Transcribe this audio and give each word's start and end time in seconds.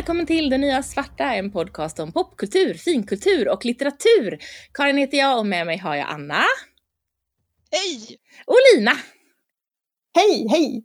välkommen 0.00 0.26
till 0.26 0.50
Det 0.50 0.58
Nya 0.58 0.82
Svarta, 0.82 1.24
en 1.24 1.52
podcast 1.52 1.98
om 1.98 2.12
popkultur, 2.12 2.74
finkultur 2.74 3.48
och 3.48 3.64
litteratur. 3.64 4.38
Karin 4.74 4.96
heter 4.96 5.18
jag 5.18 5.38
och 5.38 5.46
med 5.46 5.66
mig 5.66 5.78
har 5.78 5.96
jag 5.96 6.06
Anna. 6.08 6.44
Hej! 7.70 8.18
Och 8.46 8.56
Lina. 8.74 8.92
Hej, 10.14 10.46
hej! 10.50 10.84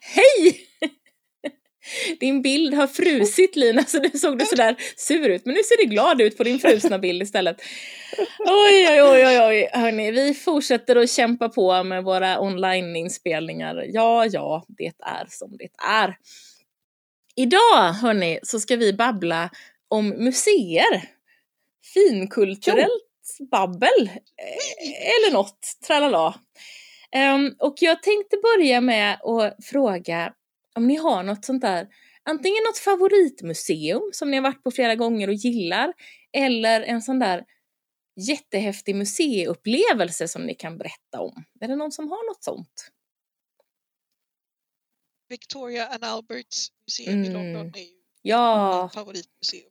Hej! 0.00 0.56
Din 2.20 2.42
bild 2.42 2.74
har 2.74 2.86
frusit 2.86 3.56
Lina, 3.56 3.84
så 3.84 3.98
du 3.98 4.18
såg 4.18 4.38
du 4.38 4.44
sådär 4.44 4.76
sur 4.96 5.28
ut. 5.28 5.44
Men 5.44 5.54
nu 5.54 5.62
ser 5.62 5.76
du 5.76 5.90
glad 5.90 6.20
ut 6.20 6.36
på 6.36 6.44
din 6.44 6.58
frusna 6.58 6.98
bild 6.98 7.22
istället. 7.22 7.56
Oj, 8.38 8.88
oj, 8.90 9.02
oj, 9.02 9.26
oj, 9.26 9.40
oj. 9.40 9.70
Hörni, 9.72 10.10
vi 10.10 10.34
fortsätter 10.34 10.96
att 10.96 11.10
kämpa 11.10 11.48
på 11.48 11.82
med 11.82 12.04
våra 12.04 12.40
online-inspelningar. 12.40 13.84
Ja, 13.88 14.26
ja, 14.26 14.64
det 14.68 14.92
är 14.98 15.26
som 15.28 15.56
det 15.56 15.68
är. 15.88 16.16
Idag, 17.36 17.92
hörni, 17.92 18.40
så 18.42 18.60
ska 18.60 18.76
vi 18.76 18.92
babbla 18.92 19.50
om 19.88 20.08
museer. 20.08 21.10
Finkulturellt 21.94 23.38
babbel. 23.50 24.08
eh, 24.08 25.14
Eller 25.16 25.32
något, 25.32 25.60
tralala. 25.86 26.40
Ehm, 27.12 27.54
och 27.58 27.74
jag 27.80 28.02
tänkte 28.02 28.36
börja 28.42 28.80
med 28.80 29.14
att 29.22 29.64
fråga 29.64 30.34
om 30.74 30.86
ni 30.86 30.96
har 30.96 31.22
något 31.22 31.44
sånt 31.44 31.62
där, 31.62 31.88
antingen 32.22 32.62
något 32.66 32.78
favoritmuseum 32.78 34.10
som 34.12 34.30
ni 34.30 34.36
har 34.36 34.42
varit 34.44 34.62
på 34.62 34.70
flera 34.70 34.94
gånger 34.94 35.28
och 35.28 35.34
gillar, 35.34 35.92
eller 36.32 36.82
en 36.82 37.02
sån 37.02 37.18
där 37.18 37.44
jättehäftig 38.28 38.94
museiupplevelse 38.96 40.28
som 40.28 40.42
ni 40.42 40.54
kan 40.54 40.78
berätta 40.78 41.20
om. 41.20 41.44
Är 41.60 41.68
det 41.68 41.76
någon 41.76 41.92
som 41.92 42.08
har 42.08 42.30
något 42.30 42.44
sånt? 42.44 42.90
Victoria 45.28 45.86
and 45.86 46.04
Alberts 46.04 46.68
museum 46.90 47.24
i 47.24 47.28
Mm. 47.28 47.32
London 47.54 47.72
är 47.74 47.80
ju 47.80 47.96
Ja, 48.22 48.82
mitt 48.84 48.94
favoritmuseum. 48.94 49.70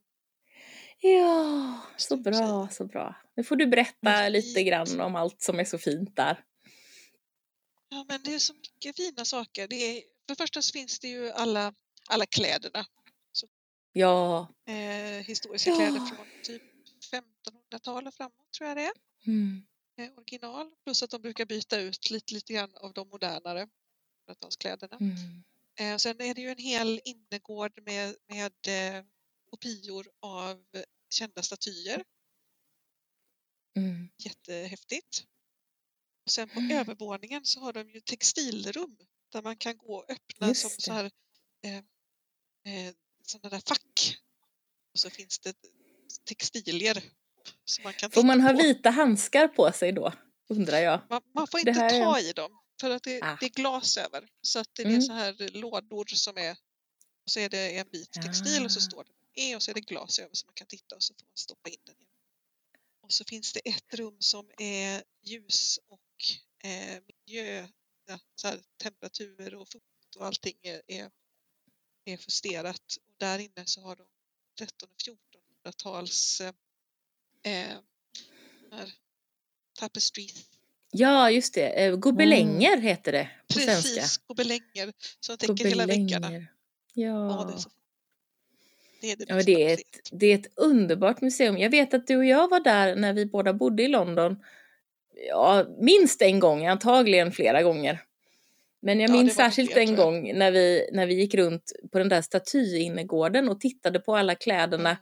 ja, 1.00 1.82
så 1.98 2.18
bra, 2.18 2.68
så 2.72 2.86
bra. 2.86 3.16
Nu 3.36 3.44
får 3.44 3.56
du 3.56 3.68
berätta 3.68 4.30
lite 4.30 4.64
grann 4.64 5.00
om 5.02 5.16
allt 5.16 5.42
som 5.42 5.60
är 5.60 5.66
så 5.66 5.78
fint 5.78 6.16
där. 6.16 6.44
Ja, 7.90 8.06
men 8.08 8.24
det 8.24 8.34
är 8.34 8.40
så 8.40 8.54
mycket 8.54 8.96
fina 8.96 9.26
saker. 9.26 9.68
Det 9.68 9.76
är, 9.76 9.96
för 10.02 10.28
det 10.28 10.36
första 10.36 10.62
så 10.62 10.72
finns 10.72 11.00
det 11.00 11.08
ju 11.08 11.30
alla, 11.32 11.74
alla 12.10 12.26
kläderna. 12.26 12.86
Ja, 13.94 14.48
Eh, 14.68 15.24
historiska 15.26 15.70
Ja. 15.72 15.76
kläder 15.76 16.00
från 16.06 16.26
typ 16.44 16.62
1500-talet 17.12 18.16
framåt 18.16 18.52
tror 18.58 18.68
jag 18.68 18.78
det 18.78 18.84
är. 18.86 18.92
mm. 19.28 19.66
Eh, 19.98 20.18
original. 20.18 20.72
Plus 20.84 21.04
att 21.04 21.10
de 21.10 21.22
brukar 21.22 21.46
byta 21.46 21.80
ut 21.80 22.10
lite, 22.12 22.34
lite 22.34 22.54
grann 22.54 22.76
av 22.76 22.94
de 22.94 23.10
modernare 23.10 23.68
1800-talskläderna. 24.28 24.98
Mm. 25.02 25.44
Eh, 25.80 25.98
sen 25.98 26.22
är 26.22 26.34
det 26.34 26.42
ju 26.42 26.50
en 26.50 26.58
hel 26.58 27.02
innergård 27.06 27.82
med, 27.86 28.16
med 28.28 28.54
eh, 28.98 29.04
kopior 29.52 30.08
av 30.22 30.66
kända 31.10 31.44
statyer. 31.44 32.04
Mm. 33.78 34.10
Jättehäftigt. 34.18 35.24
Och 36.26 36.32
sen 36.32 36.50
på 36.50 36.60
Mm. 36.60 36.78
övervåningen 36.78 37.46
så 37.46 37.60
har 37.60 37.74
de 37.74 37.90
ju 37.90 38.02
textilrum 38.02 38.98
där 39.32 39.42
man 39.42 39.58
kan 39.58 39.78
gå 39.78 39.96
och 39.96 40.10
öppna 40.12 40.48
Just 40.48 40.62
som 40.62 40.70
så 40.70 40.94
här, 40.94 41.12
eh, 41.64 41.76
eh, 41.78 42.94
sådana 43.26 43.50
där 43.56 43.64
fack. 43.68 44.18
Och 44.94 45.00
så 45.00 45.10
finns 45.10 45.40
det 45.40 45.56
textilier 46.24 47.04
som 47.66 47.84
man 47.84 47.94
kan 47.94 48.12
Får 48.12 48.24
man 48.24 48.42
ha 48.42 48.52
på. 48.52 48.58
vita 48.58 48.90
handskar 48.90 49.48
på 49.48 49.72
sig 49.72 49.92
då? 49.92 50.14
Undrar 50.50 50.78
jag. 50.78 51.02
Man, 51.10 51.22
man 51.34 51.48
får 51.48 51.60
inte 51.60 51.72
här 51.72 51.94
är- 51.94 52.04
ta 52.04 52.20
i 52.20 52.34
dem 52.34 52.60
för 52.80 52.90
att 52.90 53.04
det, 53.04 53.22
Ah. 53.22 53.38
det 53.40 53.46
är 53.46 53.50
glas 53.50 53.98
över. 53.98 54.30
Så 54.42 54.60
att 54.60 54.70
det 54.76 54.82
är 54.82 54.88
Mm. 54.88 55.02
så 55.02 55.14
här 55.14 55.50
lådor 55.52 56.06
som 56.06 56.38
är 56.38 56.52
och 57.26 57.32
så 57.32 57.40
är 57.40 57.50
det 57.50 57.78
en 57.78 57.90
bit 57.90 58.12
textil 58.12 58.66
och 58.66 58.72
så 58.72 58.80
Ah. 58.80 58.82
står 58.82 59.04
det 59.04 59.12
E 59.42 59.56
och 59.56 59.64
så 59.64 59.72
är 59.72 59.76
det 59.76 59.82
glas 59.82 60.20
över 60.20 60.36
så 60.36 60.46
man 60.46 60.54
kan 60.54 60.68
titta 60.68 60.96
och 60.96 61.04
så 61.04 61.14
får 61.14 61.26
man 61.26 61.38
stoppa 61.38 61.70
in 61.70 61.78
den 61.86 61.96
igen. 61.96 62.10
Och 63.02 63.14
så 63.14 63.24
finns 63.26 63.54
det 63.54 63.60
ett 63.60 63.94
rum 63.94 64.18
som 64.20 64.52
är 64.58 65.04
ljus 65.22 65.80
och 65.88 66.68
eh, 66.70 67.02
miljö, 67.08 67.68
ja, 68.06 68.20
så 68.36 68.48
här, 68.48 68.64
temperatur 68.84 69.56
och 69.56 69.70
fukt 69.70 70.16
och 70.18 70.26
allting 70.26 70.58
är, 70.62 70.82
är, 70.88 71.12
är 72.06 72.18
justerat. 72.18 72.98
Och 73.08 73.14
där 73.18 73.40
inne 73.40 73.66
så 73.66 73.82
har 73.82 73.96
de 73.96 74.08
13 74.60 74.90
och 74.90 74.98
1400-tals 75.66 76.42
eh, 76.42 76.54
eh, 77.44 77.78
här, 78.72 78.94
tapestries 79.74 80.46
Ja, 80.92 81.32
just 81.32 81.54
det. 81.54 81.68
Eh, 81.86 81.96
Gobelänger 81.96 82.78
heter 82.78 83.12
det 83.12 83.30
på 83.48 83.54
svenska. 83.54 83.74
Precis, 84.02 84.18
gobelänger 84.28 84.94
som 85.20 85.38
täcker 85.38 85.66
hela 85.66 85.86
väggarna. 85.86 86.32
Ja, 86.32 86.46
Ja. 86.94 87.54
det 89.02 89.12
är 89.12 89.16
det 89.18 89.26
Ja, 89.28 89.36
bästa 89.36 89.52
det 89.52 89.64
är, 89.64 89.74
ett, 89.74 89.82
det 90.12 90.26
är 90.26 90.36
ett 90.36 90.48
underbart 90.56 91.22
museum. 91.22 91.58
Jag 91.58 91.70
vet 91.70 91.94
att 91.94 92.08
du 92.08 92.18
och 92.18 92.26
jag 92.26 92.50
var 92.50 92.60
där 92.60 92.96
när 92.96 93.14
vi 93.14 93.26
båda 93.26 93.54
bodde 93.54 93.84
i 93.84 93.88
London. 93.88 94.36
Ja, 95.30 95.66
minst 95.80 96.22
en 96.22 96.40
gång, 96.40 96.66
antagligen 96.68 97.32
flera 97.32 97.64
gånger. 97.64 98.00
Men 98.82 99.00
jag 99.00 99.10
Ja, 99.10 99.14
minns 99.14 99.36
särskilt 99.36 99.78
en 99.78 99.96
gång 99.96 100.38
när 100.38 100.52
vi, 100.52 100.90
när 100.94 101.06
vi 101.06 101.14
gick 101.14 101.34
runt 101.36 101.72
på 101.92 102.00
den 102.00 102.10
där 102.10 102.22
statyinnergården 102.22 103.50
och 103.50 103.60
tittade 103.62 104.00
på 104.00 104.16
alla 104.16 104.36
kläderna. 104.36 104.98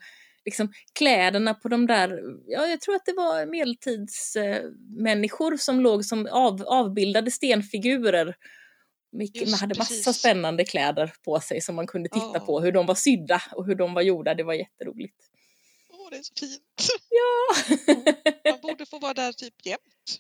Liksom 0.47 0.72
kläderna 0.94 1.53
på 1.53 1.68
de 1.69 1.88
där, 1.88 2.19
ja 2.47 2.68
jag 2.68 2.81
tror 2.81 2.96
att 2.96 3.06
det 3.06 3.13
var 3.13 3.46
medeltidsmänniskor 3.46 5.58
som 5.58 5.80
låg 5.81 6.06
som 6.06 6.28
av, 6.31 6.63
avbildade 6.68 7.31
stenfigurer. 7.31 8.35
Mycket, 9.12 9.41
Just 9.41 9.52
man 9.52 9.59
hade 9.59 9.78
massa 9.80 9.94
precis. 9.94 10.18
spännande 10.18 10.66
kläder 10.66 11.13
på 11.25 11.40
sig 11.40 11.62
som 11.62 11.75
man 11.75 11.88
kunde 11.88 12.09
titta 12.09 12.31
Ja. 12.34 12.40
på, 12.40 12.59
hur 12.59 12.72
de 12.72 12.86
var 12.86 12.96
sydda 12.96 13.41
och 13.56 13.66
hur 13.66 13.75
de 13.75 13.94
var 13.94 14.02
gjorda. 14.02 14.34
Det 14.34 14.44
var 14.44 14.53
jätteroligt. 14.53 15.16
Åh, 15.90 16.07
det 16.12 16.18
är 16.18 16.24
så 16.24 16.34
fint. 16.40 16.62
Ja, 18.44 18.52
Man 18.52 18.59
borde 18.62 18.86
få 18.86 19.00
vara 19.00 19.13
där 19.13 19.31
typ 19.34 19.66
jämt. 19.66 20.19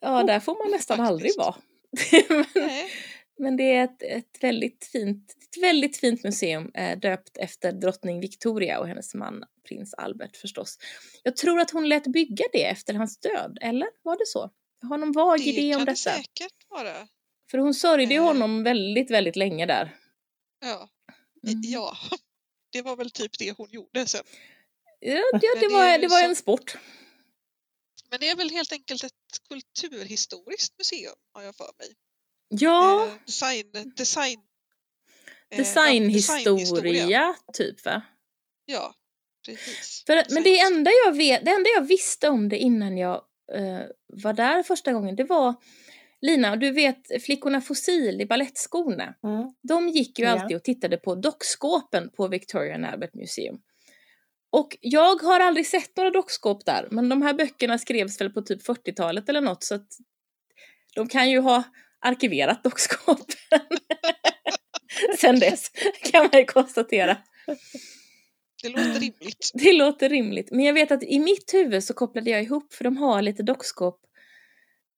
ja 0.00 0.22
där 0.22 0.40
får 0.40 0.64
man 0.64 0.70
nästan 0.70 1.00
aldrig 1.00 1.32
Faktiskt. 1.34 2.30
vara. 2.30 2.36
men, 2.54 2.66
Nej. 2.66 2.90
Men 3.38 3.56
det 3.56 3.74
är 3.74 3.84
ett, 3.84 4.02
ett, 4.02 4.42
väldigt 4.42 4.84
fint, 4.92 5.36
ett 5.42 5.62
väldigt 5.62 5.96
fint 5.96 6.24
museum 6.24 6.70
eh, 6.74 6.98
döpt 6.98 7.36
efter 7.36 7.72
drottning 7.72 8.20
Victoria 8.20 8.78
och 8.80 8.88
hennes 8.88 9.14
man 9.14 9.44
prins 9.68 9.94
Albert 9.94 10.36
förstås. 10.36 10.78
Jag 11.22 11.36
tror 11.36 11.60
att 11.60 11.70
hon 11.70 11.88
lät 11.88 12.06
bygga 12.06 12.44
det 12.52 12.64
efter 12.64 12.94
hans 12.94 13.18
död, 13.18 13.58
eller 13.60 13.88
var 14.02 14.18
det 14.18 14.26
så? 14.26 14.50
Jag 14.80 14.88
har 14.88 14.98
någon 14.98 15.12
vag 15.12 15.38
Det 15.38 15.44
idé 15.44 15.74
om 15.74 15.78
kan 15.78 15.86
det 15.86 15.92
detta. 15.92 16.10
säkert 16.10 16.68
vara. 16.68 17.08
För 17.50 17.58
hon 17.58 17.74
sörjde 17.74 18.14
ju 18.14 18.20
Eh. 18.20 18.24
honom 18.26 18.62
väldigt, 18.62 19.10
väldigt 19.10 19.36
länge 19.36 19.66
där. 19.66 19.96
Ja. 20.60 20.88
Mm. 21.46 21.60
ja, 21.62 21.96
det 22.72 22.82
var 22.82 22.96
väl 22.96 23.10
typ 23.10 23.38
det 23.38 23.52
hon 23.56 23.68
gjorde 23.70 24.06
sen. 24.06 24.24
Ja, 25.00 25.14
ja 25.14 25.38
det, 25.38 25.60
det 25.60 25.68
var, 25.68 25.98
det 25.98 26.08
var 26.08 26.22
en 26.22 26.36
sport. 26.36 26.76
Men 28.10 28.20
det 28.20 28.28
är 28.28 28.36
väl 28.36 28.50
helt 28.50 28.72
enkelt 28.72 29.04
ett 29.04 29.12
kulturhistoriskt 29.48 30.78
museum 30.78 31.14
har 31.32 31.42
jag 31.42 31.56
för 31.56 31.70
mig. 31.78 31.88
Ja, 32.48 33.06
Eh, 33.06 33.12
design, 33.26 33.92
design, 33.96 34.40
eh, 35.50 35.56
ja, 35.56 35.56
designhistoria 35.58 37.34
typ 37.52 37.84
va? 37.84 38.02
Ja, 38.64 38.94
precis. 39.46 40.02
För, 40.06 40.34
men 40.34 40.42
det 40.42 40.60
enda, 40.60 40.90
jag 41.06 41.16
vet, 41.16 41.44
det 41.44 41.50
enda 41.50 41.70
jag 41.74 41.82
visste 41.82 42.28
om 42.28 42.48
det 42.48 42.58
innan 42.58 42.98
jag 42.98 43.14
eh, 43.52 43.80
var 44.06 44.32
där 44.32 44.62
första 44.62 44.92
gången, 44.92 45.16
det 45.16 45.24
var 45.24 45.54
Lina, 46.20 46.56
du 46.56 46.70
vet 46.70 47.22
flickorna 47.24 47.60
Fossil 47.60 48.20
i 48.20 48.26
ballettskorna. 48.26 49.14
Mm. 49.24 49.54
De 49.62 49.88
gick 49.88 50.18
ju 50.18 50.24
Ja. 50.24 50.30
alltid 50.30 50.56
och 50.56 50.64
tittade 50.64 50.96
på 50.96 51.14
dockskåpen 51.14 52.10
på 52.16 52.28
Victoria 52.28 52.74
and 52.74 52.86
Albert 52.86 53.14
Museum. 53.14 53.58
Och 54.50 54.76
jag 54.80 55.22
har 55.22 55.40
aldrig 55.40 55.66
sett 55.66 55.96
några 55.96 56.10
dockskåp 56.10 56.64
där, 56.66 56.88
men 56.90 57.08
de 57.08 57.22
här 57.22 57.34
böckerna 57.34 57.78
skrevs 57.78 58.20
väl 58.20 58.30
på 58.30 58.42
typ 58.42 58.62
40-talet 58.68 59.28
eller 59.28 59.40
något 59.40 59.64
så 59.64 59.74
att 59.74 59.88
de 60.94 61.08
kan 61.08 61.30
ju 61.30 61.40
ha 61.40 61.62
arkiverat 62.06 62.64
dockskåpen. 62.64 63.60
Sen 65.18 65.38
dess, 65.40 65.70
kan 66.12 66.22
man 66.32 66.40
ju 66.40 66.44
konstatera. 66.44 67.16
Det 68.62 68.68
låter 68.68 69.00
rimligt. 69.00 69.50
Det 69.54 69.72
låter 69.72 70.08
rimligt. 70.08 70.48
Men 70.50 70.64
jag 70.64 70.74
vet 70.74 70.90
att 70.90 71.02
i 71.02 71.18
mitt 71.18 71.54
huvud 71.54 71.84
så 71.84 71.94
kopplade 71.94 72.30
jag 72.30 72.42
ihop, 72.42 72.74
för 72.74 72.84
de 72.84 72.96
har 72.96 73.22
lite 73.22 73.42
dockskåp, 73.42 74.00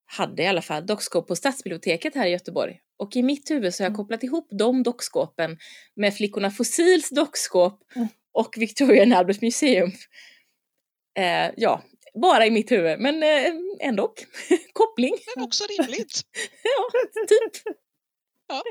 hade 0.06 0.42
i 0.42 0.46
alla 0.46 0.62
fall 0.62 0.86
dockskåp 0.86 1.28
på 1.28 1.36
Stadsbiblioteket 1.36 2.14
här 2.14 2.26
i 2.26 2.30
Göteborg. 2.30 2.80
Och 2.96 3.16
i 3.16 3.22
mitt 3.22 3.50
huvud 3.50 3.74
så 3.74 3.82
har 3.82 3.86
jag 3.86 3.90
Mm. 3.90 3.96
kopplat 3.96 4.22
ihop 4.22 4.48
de 4.58 4.82
dockskåpen 4.82 5.58
med 5.96 6.14
flickorna 6.14 6.50
Fossils 6.50 7.10
dockskåp 7.10 7.80
Mm. 7.96 8.08
och 8.32 8.54
Victoria 8.58 9.02
and 9.02 9.14
Albert 9.14 9.40
Museum. 9.42 9.92
Eh, 11.18 11.50
ja, 11.56 11.82
bara 12.14 12.46
i 12.46 12.50
mitt 12.50 12.72
huvud, 12.72 13.00
men 13.00 13.22
eh, 13.22 13.52
ändå. 13.80 14.14
Koppling. 14.72 15.14
Men 15.36 15.44
också 15.44 15.64
rimligt. 15.64 16.20
Ja, 16.62 17.24
typ. 17.28 17.76
Ja. 18.48 18.62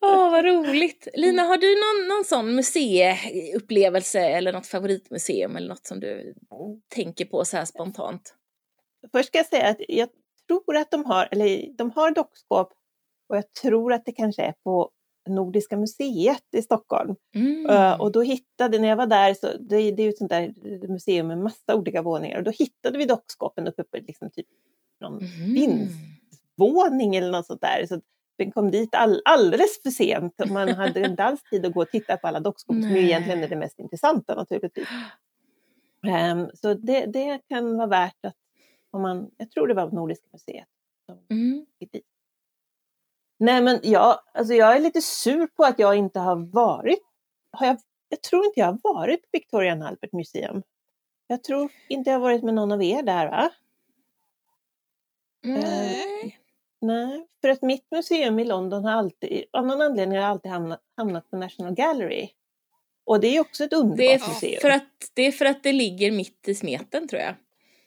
Åh, 0.00 0.30
vad 0.30 0.44
roligt. 0.44 1.08
Lina, 1.14 1.42
har 1.42 1.56
du 1.56 1.66
någon, 1.66 2.16
någon 2.16 2.24
sån 2.24 2.54
museiupplevelse 2.54 4.20
eller 4.20 4.52
något 4.52 4.66
favoritmuseum 4.66 5.56
eller 5.56 5.68
något 5.68 5.86
som 5.86 6.00
du 6.00 6.34
tänker 6.88 7.24
på 7.24 7.44
så 7.44 7.56
här 7.56 7.64
spontant? 7.64 8.34
Först 9.12 9.28
ska 9.28 9.38
jag 9.38 9.46
säga 9.46 9.68
att 9.68 9.80
jag 9.88 10.08
tror 10.48 10.76
att 10.76 10.90
de 10.90 11.04
har, 11.04 11.28
eller 11.30 11.76
de 11.76 11.90
har 11.90 12.10
dockskåp 12.10 12.72
och 13.28 13.36
jag 13.36 13.52
tror 13.52 13.92
att 13.92 14.04
det 14.04 14.12
kanske 14.12 14.42
är 14.42 14.54
på 14.64 14.90
Nordiska 15.30 15.76
museet 15.76 16.44
i 16.56 16.62
Stockholm. 16.62 17.14
Mm. 17.34 17.66
Eh, 17.66 18.00
Och 18.00 18.12
då 18.12 18.22
hittade, 18.22 18.78
när 18.78 18.88
jag 18.88 18.96
var 18.96 19.06
där, 19.06 19.34
så 19.34 19.46
det, 19.60 19.76
det 19.90 20.02
är 20.02 20.04
ju 20.04 20.08
ett 20.10 20.18
sånt 20.18 20.30
där 20.30 20.54
museum 20.88 21.26
med 21.26 21.38
massa 21.38 21.74
olika 21.76 22.02
våningar, 22.02 22.38
och 22.38 22.44
då 22.44 22.50
hittade 22.50 22.98
vi 22.98 23.04
dockskåpen 23.04 23.68
uppe 23.68 23.84
på 23.84 23.96
liksom 23.96 24.30
typ 24.30 24.46
någon 25.00 25.14
Mhm. 25.14 25.54
vindsvåning 25.54 27.16
eller 27.16 27.30
något 27.32 27.46
sånt 27.46 27.60
där. 27.60 27.86
Så 27.86 28.00
den 28.38 28.50
kom 28.52 28.70
dit 28.70 28.94
all, 28.94 29.22
alldeles 29.24 29.82
för 29.82 29.90
sent 29.90 30.40
och 30.40 30.48
man 30.48 30.68
hade 30.68 31.00
inte 31.06 31.22
alls 31.24 31.42
tid 31.50 31.66
att 31.66 31.72
gå 31.74 31.82
och 31.82 31.88
titta 31.90 32.16
på 32.16 32.28
alla 32.28 32.40
dockskåp 32.40 32.76
som 32.82 32.90
ju 32.90 33.02
egentligen 33.02 33.42
är 33.44 33.48
det 33.48 33.56
mest 33.56 33.78
intressanta 33.78 34.34
naturligtvis. 34.34 34.88
Ehm, 36.06 36.48
så 36.54 36.74
det, 36.74 37.06
det 37.06 37.40
kan 37.48 37.76
vara 37.76 37.86
värt 37.86 38.24
att, 38.24 38.34
om 38.90 39.02
man, 39.02 39.30
jag 39.36 39.50
tror 39.50 39.66
det 39.68 39.74
var 39.74 39.90
Nordiska 39.90 40.26
museet 40.32 40.68
som 41.06 41.18
Mm. 41.30 41.66
gick 41.80 41.92
dit. 41.92 42.04
Nej 43.40 43.62
men 43.62 43.80
jag, 43.82 44.18
alltså 44.34 44.54
jag 44.54 44.76
är 44.76 44.80
lite 44.80 45.02
sur 45.02 45.46
på 45.46 45.64
att 45.64 45.78
jag 45.78 45.96
inte 45.96 46.20
har 46.20 46.36
varit, 46.52 47.00
har 47.52 47.66
jag, 47.66 47.76
jag 48.08 48.22
tror 48.22 48.44
inte 48.46 48.60
jag 48.60 48.66
har 48.66 48.94
varit 48.94 49.22
på 49.22 49.28
Victoria 49.32 49.72
and 49.72 49.82
Albert 49.82 50.12
Museum. 50.12 50.62
Jag 51.26 51.44
tror 51.44 51.70
inte 51.88 52.10
jag 52.10 52.14
har 52.14 52.20
varit 52.22 52.42
med 52.42 52.54
någon 52.54 52.72
av 52.72 52.82
er 52.82 53.02
där 53.02 53.26
va? 53.30 53.50
Nej. 55.42 56.36
Nej, 56.80 57.26
för 57.40 57.48
att 57.48 57.62
mitt 57.62 57.90
museum 57.90 58.38
i 58.38 58.44
London 58.44 58.84
har 58.84 58.92
alltid, 58.92 59.44
av 59.52 59.66
någon 59.66 59.80
anledning 59.80 60.18
har 60.18 60.22
jag 60.24 60.30
alltid 60.30 60.52
hamnat, 60.52 60.80
hamnat 60.96 61.30
på 61.30 61.36
National 61.36 61.74
Gallery. 61.74 62.28
Och 63.04 63.20
det 63.20 63.36
är 63.36 63.40
också 63.40 63.64
ett 63.64 63.72
underbart 63.72 64.28
museum. 64.28 64.60
för 64.60 64.70
att, 64.70 64.88
det 65.14 65.22
är 65.22 65.32
för 65.32 65.44
att 65.44 65.62
det 65.62 65.72
ligger 65.72 66.12
mitt 66.12 66.48
i 66.48 66.54
smeten 66.54 67.08
tror 67.08 67.22
jag. 67.22 67.34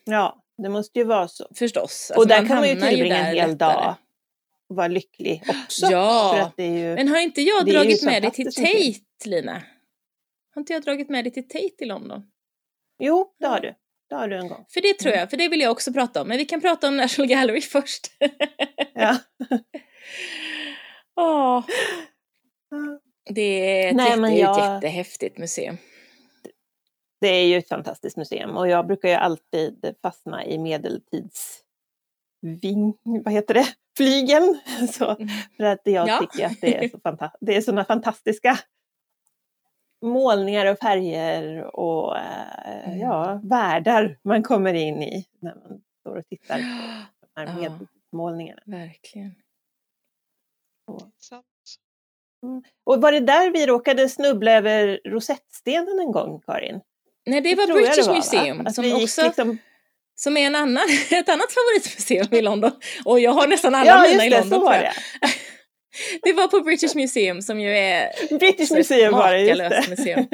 Ja, 0.03 0.43
det 0.57 0.69
måste 0.69 0.99
ju 0.99 1.05
vara 1.05 1.27
så. 1.27 1.47
Förstås. 1.55 2.11
och 2.15 2.17
Alltså, 2.21 2.29
där 2.29 2.47
kan 2.47 2.57
man 2.57 2.69
ju 2.69 2.75
tillbringa 2.75 3.17
en 3.17 3.25
hel 3.25 3.49
lättare. 3.49 3.73
dag 3.73 3.89
och 3.89 3.95
vara 4.75 4.87
lycklig 4.87 5.43
också. 5.65 5.85
Ja. 5.91 6.51
Ju, 6.57 6.95
Men 6.95 7.07
har 7.07 7.19
inte 7.19 7.41
jag 7.41 7.65
dragit 7.65 8.03
med 8.03 8.21
dig 8.21 8.31
till. 8.31 8.53
Tate, 8.53 9.29
Lina? 9.29 9.63
Har 10.55 10.59
inte 10.61 10.73
jag 10.73 10.81
dragit 10.81 11.09
med 11.09 11.25
dig 11.25 11.33
till 11.33 11.47
Tate 11.47 11.73
i 11.79 11.85
London? 11.85 12.23
Jo, 12.99 13.33
det 13.39 13.47
har 13.47 13.59
du. 13.59 13.73
Det 14.09 14.15
har 14.15 14.27
du 14.27 14.37
en 14.37 14.47
gång. 14.47 14.65
För 14.69 14.81
det 14.81 14.93
tror 14.93 15.11
Mm. 15.11 15.19
jag, 15.19 15.29
för 15.29 15.37
det 15.37 15.47
vill 15.49 15.61
jag 15.61 15.71
också 15.71 15.93
prata 15.93 16.21
om. 16.21 16.27
Men 16.27 16.37
vi 16.37 16.45
kan 16.45 16.61
prata 16.61 16.87
om 16.87 16.97
National 16.97 17.27
Gallery 17.29 17.61
först. 17.71 18.07
Ja. 18.93 19.17
Åh, 21.15 21.65
det 23.29 23.41
är 23.41 23.89
ett, 23.89 23.95
Nej, 23.95 24.05
jätte, 24.09 24.21
men 24.21 24.33
ett 24.33 24.39
jag- 24.39 24.75
jättehäftigt 24.75 25.37
museum. 25.37 25.77
Det 27.21 27.27
är 27.27 27.45
ju 27.45 27.57
ett 27.57 27.67
fantastiskt 27.67 28.17
museum 28.17 28.57
och 28.57 28.67
jag 28.67 28.87
brukar 28.87 29.09
ju 29.09 29.15
alltid 29.15 29.95
fastna 30.01 30.45
i 30.45 30.57
medeltids 30.57 31.62
ving, 32.43 32.93
vad 33.03 33.33
heter 33.33 33.53
det, 33.53 33.65
flygeln. 33.97 34.59
Så, 34.93 35.15
för 35.57 35.63
att 35.63 35.81
jag 35.83 36.07
Ja. 36.07 36.19
tycker 36.19 36.45
att 36.45 36.61
det 36.61 36.83
är, 36.85 36.89
så 36.89 36.97
fanta- 36.97 37.31
det 37.41 37.55
är 37.55 37.61
sådana 37.61 37.85
fantastiska 37.85 38.59
målningar 40.01 40.65
och 40.71 40.77
färger 40.79 41.63
och 41.75 42.17
eh, 42.17 42.87
Mm. 42.87 42.99
ja, 42.99 43.39
världar 43.43 44.17
man 44.23 44.43
kommer 44.43 44.73
in 44.73 45.03
i 45.03 45.25
när 45.39 45.55
man 45.55 45.81
står 45.99 46.15
och 46.17 46.27
tittar 46.27 46.57
på 46.57 47.27
de 47.33 47.41
här 47.41 47.47
Ja. 47.47 47.55
medeltidsmålningarna. 47.55 48.61
Verkligen. 48.65 49.35
Sant. 51.19 51.45
Och 52.83 53.01
var 53.01 53.11
det 53.11 53.19
där 53.19 53.51
vi 53.51 53.65
råkade 53.65 54.09
snubbla 54.09 54.51
över 54.51 54.99
rosettstenen 55.05 55.99
en 55.99 56.11
gång, 56.11 56.41
Karin? 56.45 56.81
Nej, 57.25 57.41
det 57.41 57.55
var 57.55 57.67
British 57.73 57.95
det 57.95 58.01
var, 58.01 58.09
va? 58.09 58.15
Museum 58.15 58.67
Att 58.67 58.75
som 58.75 58.81
vi 58.83 58.89
gick 58.89 59.03
också 59.03 59.21
liksom- 59.25 59.57
som 60.23 60.37
är 60.37 60.47
en 60.47 60.55
annan, 60.55 60.83
ett 61.11 61.29
annat 61.29 61.53
favoritmuseum 61.53 62.27
i 62.31 62.41
London. 62.41 62.71
Och 63.05 63.19
jag 63.19 63.31
har 63.31 63.47
nästan 63.47 63.75
alla 63.75 63.89
Ja, 63.89 64.09
mina 64.09 64.25
i 64.25 64.29
London 64.29 64.49
så 64.49 64.65
var 64.65 64.73
det. 64.73 64.93
Det 66.23 66.33
var 66.33 66.47
på 66.47 66.59
British 66.59 66.95
Museum 66.95 67.41
som 67.41 67.59
ju 67.59 67.77
är 67.77 68.37
British 68.39 68.71
Museum 68.71 69.13
var 69.13 69.33
det, 69.33 69.39
just 69.39 69.59
det. 69.59 69.85
museum. 69.89 70.27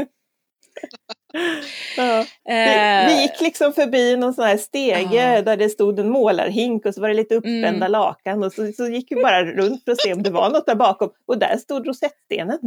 Ja. 1.97 2.25
Vi, 2.45 2.53
Eh, 2.53 3.07
vi 3.07 3.21
gick 3.21 3.41
liksom 3.41 3.73
förbi 3.73 4.17
någon 4.17 4.33
sån 4.33 4.45
här 4.45 4.57
stege 4.57 5.33
Ja. 5.35 5.41
där 5.41 5.57
det 5.57 5.69
stod 5.69 5.99
en 5.99 6.09
målarhink 6.09 6.85
och 6.85 6.93
så 6.93 7.01
var 7.01 7.07
det 7.09 7.13
lite 7.15 7.35
uppspända 7.35 7.69
Mm. 7.85 7.91
lakan 7.91 8.43
och 8.43 8.53
så, 8.53 8.71
så 8.77 8.87
gick 8.87 9.11
vi 9.11 9.15
bara 9.15 9.43
runt 9.45 9.83
för 9.83 9.91
att 9.91 10.01
se 10.01 10.13
om 10.13 10.23
det 10.23 10.29
var 10.29 10.49
något 10.49 10.65
där 10.65 10.75
bakom 10.75 11.09
och 11.27 11.37
där 11.37 11.57
stod 11.57 11.87
rosettstenen. 11.87 12.59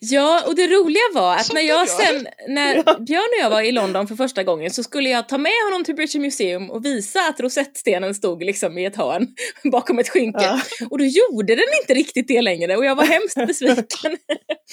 Ja, 0.00 0.42
och 0.46 0.54
det 0.56 0.66
roliga 0.66 1.02
var 1.14 1.34
att 1.34 1.52
när 1.54 1.60
jag 1.60 1.88
sen, 1.88 2.26
när 2.48 2.74
Ja. 2.86 2.98
Björn 2.98 3.28
och 3.38 3.42
jag 3.44 3.50
var 3.50 3.60
i 3.62 3.72
London 3.72 4.08
för 4.08 4.14
första 4.14 4.42
gången 4.42 4.70
så 4.70 4.82
skulle 4.82 5.08
jag 5.10 5.28
ta 5.28 5.38
med 5.38 5.52
honom 5.70 5.84
till 5.84 5.94
British 5.94 6.20
Museum 6.20 6.70
och 6.70 6.84
visa 6.84 7.20
att 7.20 7.40
rosettstenen 7.40 8.14
stod 8.14 8.44
liksom 8.44 8.78
i 8.78 8.84
ett 8.84 8.96
hörn 8.96 9.26
bakom 9.72 9.98
ett 9.98 10.08
skynke. 10.08 10.38
Ja. 10.42 10.60
Och 10.90 10.98
då 10.98 11.04
gjorde 11.04 11.54
den 11.54 11.64
inte 11.82 11.94
riktigt 11.94 12.28
det 12.28 12.42
längre 12.42 12.76
och 12.76 12.84
jag 12.84 12.94
var 12.94 13.04
hemskt 13.04 13.34
besviken. 13.46 14.16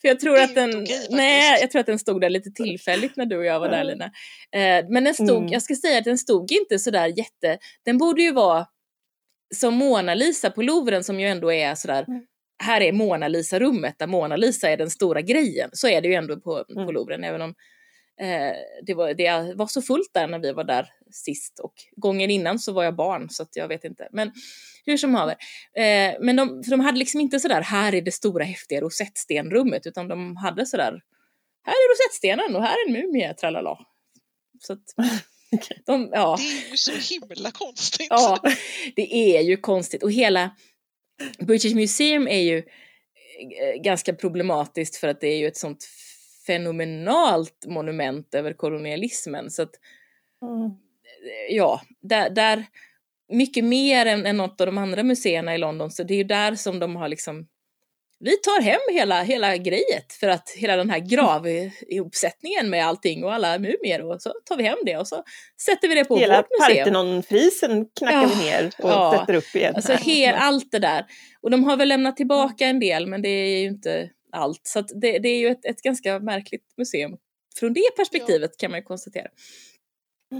för 0.00 0.08
jag 0.08 0.20
tror 0.20 0.38
att 0.38 0.54
den, 0.54 0.86
nej, 1.10 1.58
jag 1.60 1.70
tror 1.70 1.80
att 1.80 1.86
den 1.86 1.98
stod 1.98 2.23
där 2.24 2.30
lite 2.30 2.50
tillfälligt 2.50 3.16
när 3.16 3.26
du 3.26 3.36
och 3.36 3.44
jag 3.44 3.60
var 3.60 3.68
där. 3.68 3.84
Lina. 3.84 4.04
Eh, 4.52 4.84
men 4.88 5.04
den 5.04 5.14
stod, 5.14 5.30
Mm. 5.38 5.48
jag 5.52 5.62
ska 5.62 5.74
säga 5.74 5.98
att 5.98 6.04
den 6.04 6.18
stod 6.18 6.52
inte 6.52 6.78
sådär 6.78 7.06
jätte, 7.18 7.58
den 7.84 7.98
borde 7.98 8.22
ju 8.22 8.32
vara 8.32 8.66
som 9.54 9.74
Mona 9.74 10.14
Lisa 10.14 10.50
på 10.50 10.62
Louvren 10.62 11.04
som 11.04 11.20
ju 11.20 11.26
ändå 11.26 11.52
är 11.52 11.74
sådär 11.74 12.04
Mm. 12.08 12.22
här 12.62 12.80
är 12.80 12.92
Mona 12.92 13.28
Lisa-rummet 13.28 13.94
där 13.98 14.06
Mona 14.06 14.36
Lisa 14.36 14.68
är 14.70 14.76
den 14.76 14.90
stora 14.90 15.20
grejen. 15.20 15.70
Så 15.72 15.88
är 15.88 16.00
det 16.00 16.08
ju 16.08 16.14
ändå 16.14 16.36
på, 16.40 16.64
på 16.74 16.80
Mm. 16.80 16.94
Louvren, 16.94 17.24
även 17.24 17.42
om 17.42 17.54
eh, 18.20 18.52
det, 18.86 18.94
var, 18.94 19.14
det 19.14 19.54
var 19.56 19.66
så 19.66 19.82
fullt 19.82 20.10
där 20.14 20.26
när 20.28 20.38
vi 20.38 20.52
var 20.52 20.64
där 20.64 20.86
sist 21.12 21.58
och 21.58 21.74
gången 21.96 22.30
innan 22.30 22.58
så 22.58 22.72
var 22.72 22.84
jag 22.84 22.96
barn 22.96 23.28
så 23.30 23.42
att 23.42 23.56
jag 23.56 23.68
vet 23.68 23.84
inte. 23.84 24.08
Men 24.12 24.32
hur 24.86 24.96
som 24.96 25.14
haver. 25.14 25.36
Eh, 25.76 26.14
men 26.20 26.36
de, 26.36 26.62
de 26.62 26.80
hade 26.80 26.98
liksom 26.98 27.20
inte 27.20 27.40
sådär, 27.40 27.60
här 27.62 27.94
är 27.94 28.02
det 28.02 28.12
stora 28.12 28.44
häftiga 28.44 28.80
rosettstenrummet, 28.80 29.86
utan 29.86 30.08
de 30.08 30.36
hade 30.36 30.66
sådär, 30.66 31.00
här 31.64 31.72
är 31.72 31.92
rosettstenen 31.94 32.56
och 32.56 32.62
här 32.62 32.72
är 32.72 32.86
en 32.88 32.92
mumie, 32.92 33.34
tralala. 33.34 33.78
Så 34.60 34.72
att, 34.72 34.84
de, 35.86 36.10
ja. 36.12 36.36
Det 36.38 36.66
är 36.66 36.70
ju 36.70 36.76
så 36.76 37.14
himla 37.14 37.50
konstigt. 37.50 38.06
Ja, 38.10 38.40
det 38.96 39.36
är 39.36 39.42
ju 39.42 39.56
konstigt. 39.56 40.02
Och 40.02 40.12
hela 40.12 40.50
British 41.38 41.74
Museum 41.74 42.28
är 42.28 42.40
ju 42.40 42.58
eh, 42.58 43.82
ganska 43.82 44.14
problematiskt 44.14 44.96
för 44.96 45.08
att 45.08 45.20
det 45.20 45.28
är 45.28 45.36
ju 45.38 45.46
ett 45.46 45.56
sånt 45.56 45.84
fenomenalt 46.46 47.66
monument 47.66 48.34
över 48.34 48.52
kolonialismen. 48.52 49.50
Så 49.50 49.62
att, 49.62 49.74
Mm. 50.42 50.64
eh, 50.66 51.56
ja, 51.56 51.80
där, 52.02 52.30
där 52.30 52.64
mycket 53.32 53.64
mer 53.64 54.06
än, 54.06 54.26
än 54.26 54.36
något 54.36 54.60
av 54.60 54.66
de 54.66 54.78
andra 54.78 55.02
museerna 55.02 55.54
i 55.54 55.58
London, 55.58 55.90
så 55.90 56.02
det 56.02 56.14
är 56.14 56.18
ju 56.18 56.24
där 56.24 56.54
som 56.54 56.78
de 56.78 56.96
har 56.96 57.08
liksom 57.08 57.46
vi 58.24 58.36
tar 58.36 58.62
hem 58.62 58.80
hela, 58.92 59.22
hela 59.22 59.56
grejet 59.56 60.12
för 60.12 60.28
att 60.28 60.50
hela 60.50 60.76
den 60.76 60.90
här 60.90 60.98
gravuppsättningen 60.98 62.70
med 62.70 62.86
allting 62.86 63.24
och 63.24 63.34
alla 63.34 63.58
mumier 63.58 64.02
och 64.02 64.22
så 64.22 64.32
tar 64.44 64.56
vi 64.56 64.62
hem 64.62 64.78
det 64.84 64.96
och 64.96 65.08
så 65.08 65.22
sätter 65.60 65.88
vi 65.88 65.94
det 65.94 66.04
på 66.04 66.16
Hela 66.16 66.36
vårt 66.36 66.46
museum. 66.60 66.84
Parthenonfrisen 66.84 67.86
knackar 67.98 68.22
Ja, 68.22 68.30
vi 68.38 68.44
ner 68.44 68.70
och 68.78 68.90
ja. 68.90 69.16
sätter 69.18 69.34
upp 69.34 69.56
igen. 69.56 69.74
Alltså 69.76 69.92
här. 69.92 70.32
allt 70.32 70.72
det 70.72 70.78
där. 70.78 71.06
Och 71.40 71.50
de 71.50 71.64
har 71.64 71.76
väl 71.76 71.88
lämnat 71.88 72.16
tillbaka 72.16 72.66
en 72.66 72.80
del 72.80 73.06
men 73.06 73.22
det 73.22 73.28
är 73.28 73.58
ju 73.58 73.66
inte 73.66 74.10
allt. 74.32 74.60
Så 74.62 74.80
det, 74.80 75.18
det 75.18 75.28
är 75.28 75.38
ju 75.38 75.48
ett, 75.48 75.64
ett 75.64 75.82
ganska 75.82 76.18
märkligt 76.18 76.74
museum. 76.76 77.16
Från 77.56 77.72
det 77.72 77.96
perspektivet 77.96 78.56
kan 78.56 78.70
man 78.70 78.80
ju 78.80 78.84
konstatera. 78.84 79.28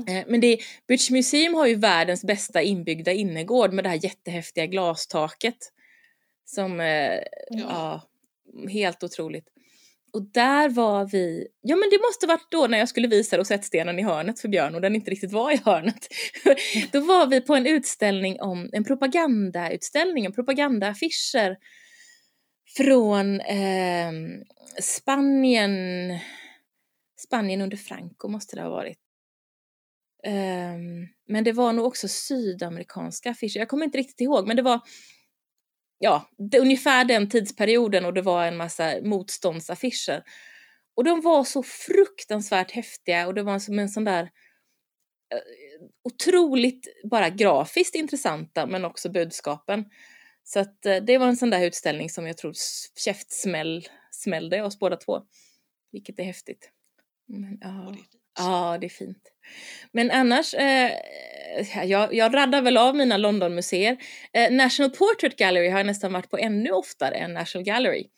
Eh, 0.08 0.24
Men 0.26 0.40
det, 0.40 0.58
British 0.88 1.10
Museum 1.10 1.54
har 1.54 1.66
ju 1.66 1.74
världens 1.74 2.24
bästa 2.24 2.62
inbyggda 2.62 3.12
innergård 3.12 3.72
med 3.72 3.84
det 3.84 3.88
här 3.88 4.04
jättehäftiga 4.04 4.66
glastaket. 4.66 5.56
Som, 6.44 6.80
eh, 6.80 7.20
ja, 7.50 8.02
helt 8.68 9.02
otroligt. 9.02 9.48
Och 10.12 10.22
där 10.22 10.68
var 10.68 11.06
vi, 11.06 11.46
ja 11.60 11.76
men 11.76 11.90
det 11.90 11.98
måste 11.98 12.26
varit 12.26 12.50
då 12.50 12.66
när 12.66 12.78
jag 12.78 12.88
skulle 12.88 13.08
visa 13.08 13.38
rosettstenen 13.38 13.98
i 13.98 14.02
hörnet 14.02 14.40
för 14.40 14.48
Björn 14.48 14.74
och 14.74 14.80
den 14.80 14.94
inte 14.94 15.10
riktigt 15.10 15.32
var 15.32 15.52
i 15.52 15.60
hörnet. 15.64 16.08
då 16.92 17.00
var 17.00 17.26
vi 17.26 17.40
på 17.40 17.54
en 17.54 17.66
utställning 17.66 18.40
om, 18.40 18.70
en 18.72 18.84
propagandautställning, 18.84 20.24
en 20.24 20.32
propagandaaffischer 20.32 21.56
från 22.76 23.40
eh, 23.40 24.12
Spanien, 24.80 25.70
Spanien 27.16 27.60
under 27.60 27.76
Franco 27.76 28.28
måste 28.28 28.56
det 28.56 28.62
ha 28.62 28.70
varit. 28.70 28.98
Ehm, 30.24 31.08
men 31.28 31.44
det 31.44 31.52
var 31.52 31.72
nog 31.72 31.86
också 31.86 32.08
sydamerikanska 32.08 33.30
affischer, 33.30 33.58
jag 33.58 33.68
kommer 33.68 33.84
inte 33.84 33.98
riktigt 33.98 34.20
ihåg 34.20 34.46
men 34.46 34.56
det 34.56 34.62
var 34.62 34.80
ja, 35.98 36.28
det, 36.38 36.58
ungefär 36.58 37.04
den 37.04 37.28
tidsperioden 37.28 38.04
och 38.04 38.14
det 38.14 38.22
var 38.22 38.46
en 38.46 38.56
massa 38.56 38.94
motståndsaffischer. 39.02 40.22
Och 40.96 41.04
de 41.04 41.20
var 41.20 41.44
så 41.44 41.62
fruktansvärt 41.62 42.70
häftiga 42.70 43.26
och 43.26 43.34
det 43.34 43.42
var 43.42 43.58
som 43.58 43.78
en 43.78 43.88
sån 43.88 44.04
där 44.04 44.22
eh, 44.22 45.88
otroligt 46.04 46.88
bara 47.10 47.30
grafiskt 47.30 47.94
intressanta 47.94 48.66
men 48.66 48.84
också 48.84 49.10
budskapen. 49.10 49.84
Så 50.44 50.60
att 50.60 50.86
eh, 50.86 50.96
det 50.96 51.18
var 51.18 51.26
en 51.26 51.36
sån 51.36 51.50
där 51.50 51.66
utställning 51.66 52.10
som 52.10 52.26
jag 52.26 52.36
tror 52.36 52.52
käftsmällde 52.52 53.00
käftsmäll 53.00 53.88
smällde 54.10 54.62
oss 54.62 54.78
båda 54.78 54.96
två. 54.96 55.22
Vilket 55.92 56.18
är 56.18 56.24
häftigt. 56.24 56.70
Men, 57.26 57.58
ja. 57.60 57.94
Ja, 58.38 58.78
det 58.80 58.86
är 58.86 58.90
fint. 58.90 59.32
Men 59.92 60.10
annars, 60.10 60.54
eh, 60.54 60.90
jag, 61.84 62.14
jag 62.14 62.34
raddar 62.34 62.62
väl 62.62 62.76
av 62.76 62.96
mina 62.96 63.16
Londonmuseer. 63.16 63.96
Eh, 64.32 64.52
National 64.52 64.90
Portrait 64.90 65.36
Gallery 65.36 65.68
har 65.68 65.78
jag 65.78 65.86
nästan 65.86 66.12
varit 66.12 66.30
på 66.30 66.38
ännu 66.38 66.70
oftare 66.70 67.14
än 67.14 67.34
National 67.34 67.64
Gallery. 67.64 68.08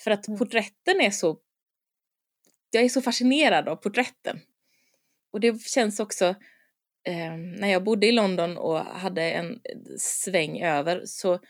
För 0.00 0.10
att 0.10 0.28
Mm. 0.28 0.38
porträtten 0.38 1.00
är 1.00 1.10
så... 1.10 1.38
Jag 2.70 2.82
är 2.84 2.88
så 2.88 3.02
fascinerad 3.02 3.68
av 3.68 3.76
porträtten. 3.76 4.40
Och 5.32 5.40
det 5.40 5.62
känns 5.62 6.00
också... 6.00 6.34
Eh, 7.06 7.36
när 7.36 7.68
jag 7.68 7.84
bodde 7.84 8.06
i 8.06 8.12
London 8.12 8.56
och 8.56 8.78
hade 8.78 9.30
en 9.30 9.60
sväng 9.98 10.62
över 10.62 11.02
så 11.04 11.40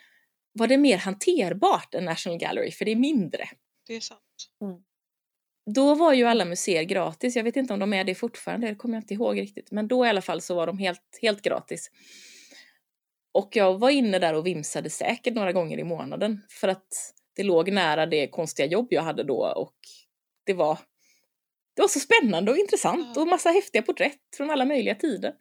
var 0.52 0.66
det 0.66 0.76
mer 0.76 0.98
hanterbart 0.98 1.94
än 1.94 2.04
National 2.04 2.38
Gallery, 2.38 2.70
för 2.70 2.84
det 2.84 2.90
är 2.90 2.96
mindre. 2.96 3.48
Det 3.86 3.94
är 3.94 4.00
sant. 4.00 4.20
Då 5.66 5.94
var 5.94 6.12
ju 6.12 6.25
alla 6.25 6.44
museer 6.44 6.83
gratis. 6.83 7.37
Jag 7.37 7.44
vet 7.44 7.56
inte 7.56 7.73
om 7.73 7.80
de 7.80 7.92
är 7.92 8.04
det 8.04 8.14
fortfarande, 8.14 8.66
det 8.68 8.75
kommer 8.75 8.94
jag 8.94 9.02
inte 9.02 9.14
ihåg 9.14 9.40
riktigt. 9.40 9.71
Men 9.71 9.88
då 9.88 10.06
i 10.06 10.09
alla 10.09 10.23
fall 10.23 10.40
så 10.40 10.54
var 10.54 10.66
de 10.66 10.78
helt, 10.78 11.18
helt 11.23 11.42
gratis. 11.42 11.90
Och 13.33 13.56
jag 13.56 13.78
var 13.78 13.90
inne 13.90 14.18
där 14.18 14.35
och 14.35 14.47
vimsade 14.47 14.90
säkert 14.90 15.35
några 15.35 15.52
gånger 15.52 15.78
i 15.78 15.85
månaden 15.85 16.40
för 16.50 16.68
att 16.68 17.14
det 17.37 17.42
låg 17.42 17.73
nära 17.73 18.06
det 18.06 18.28
konstiga 18.28 18.66
jobb 18.66 18.87
jag 18.90 19.02
hade 19.02 19.23
då 19.25 19.52
och 19.56 19.76
det 20.44 20.52
var, 20.54 20.78
det 21.75 21.83
var 21.83 21.88
så 21.88 22.00
spännande 22.00 22.50
och 22.52 22.59
intressant 22.59 23.16
och 23.16 23.28
massa 23.28 23.50
häftiga 23.50 23.83
porträtt 23.83 24.21
från 24.37 24.50
alla 24.50 24.64
möjliga 24.64 24.94
tider. 24.94 25.35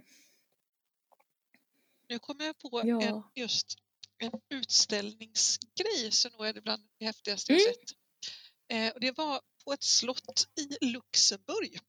Nu 2.10 2.20
kommer 2.20 2.46
jag 2.46 2.60
på 2.60 2.82
Ja. 2.86 3.02
en, 3.02 3.24
just 3.36 3.76
en 4.18 4.32
utställningsgrej 4.50 6.12
som 6.12 6.32
nog 6.32 6.48
är 6.48 6.54
det 6.54 6.62
bland 6.62 6.82
det 7.00 7.06
häftigaste 7.06 7.54
jag 7.54 7.62
Mm. 7.62 7.74
sett. 7.74 7.98
Eh, 8.72 8.94
och 8.94 9.00
det 9.02 9.18
var 9.18 9.42
på 9.66 9.74
ett 9.74 9.84
slott 9.84 10.48
i 10.56 10.86
Luxemburg. 10.86 11.80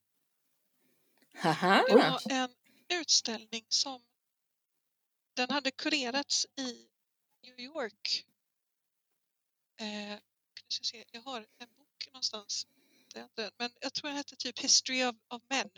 Haha! 1.35 1.85
Det 1.89 1.95
var 1.95 2.33
en 2.33 2.55
utställning 2.89 3.67
som 3.69 4.03
den 5.37 5.51
hade 5.51 5.71
kurerats 5.71 6.47
i 6.57 6.89
New 7.43 7.61
York. 7.61 8.27
Eh, 9.81 10.19
jag 11.13 11.21
har 11.23 11.47
en 11.59 11.75
bok 11.77 12.07
någonstans. 12.07 12.67
Men 13.57 13.71
jag 13.81 13.95
tror 13.95 14.09
den 14.09 14.17
hette 14.17 14.37
typ 14.37 14.59
History 14.59 15.05
of, 15.05 15.17
of 15.29 15.43
Men. 15.49 15.71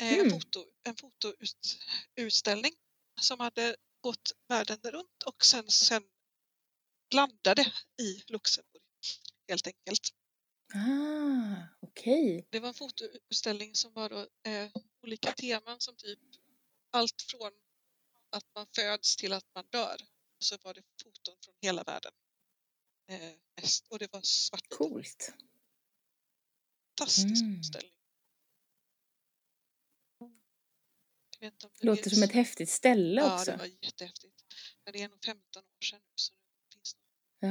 Eh, 0.00 0.12
En, 0.12 0.20
Mm. 0.20 0.30
foto, 0.40 0.66
en 0.82 0.96
fotoutställning 0.96 2.72
som 3.20 3.40
hade 3.40 3.76
gått 4.00 4.32
världen 4.48 4.78
runt 4.92 5.22
och 5.26 5.44
sen, 5.44 5.70
sen 5.70 6.02
landade 7.14 7.72
i 8.02 8.22
Luxemburg 8.26 8.73
helt 9.48 9.66
enkelt. 9.66 10.08
Ah, 10.74 11.56
okej. 11.80 12.48
Det 12.50 12.60
var 12.60 12.68
en 12.68 12.74
fotoutställning 12.74 13.74
som 13.74 13.92
var 13.92 14.08
då, 14.08 14.28
eh, 14.50 14.70
olika 15.02 15.32
teman 15.32 15.80
som 15.80 15.96
typ 15.96 16.18
allt 16.90 17.22
från 17.22 17.52
att 18.30 18.54
man 18.54 18.66
föds 18.76 19.16
till 19.16 19.32
att 19.32 19.54
man 19.54 19.64
dör. 19.70 19.96
Så 20.38 20.56
var 20.62 20.74
det 20.74 20.82
foton 21.02 21.36
från 21.44 21.54
hela 21.62 21.82
världen. 21.84 22.12
Eh, 23.08 23.32
mest. 23.56 23.86
Och 23.88 23.98
det 23.98 24.12
var 24.12 24.20
svart. 24.22 24.68
Coolt. 24.68 25.32
Fantastisk 26.98 27.42
Mm. 27.42 27.58
utställning. 27.58 27.90
Låter 31.80 32.10
som 32.10 32.22
ett 32.22 32.32
häftigt 32.32 32.68
ställe 32.70 33.20
Ja, 33.20 33.34
också. 33.34 33.50
det 33.50 33.56
var 33.56 33.66
jättehäftigt. 33.66 34.44
Men 34.84 34.92
det 34.92 35.02
är 35.02 35.08
nog 35.08 35.24
15 35.24 35.62
år 35.64 35.84
sedan 35.84 36.00
nu 36.04 36.12
så 36.14 36.32
det 36.34 36.74
finns 36.74 36.96
Ja. 37.38 37.48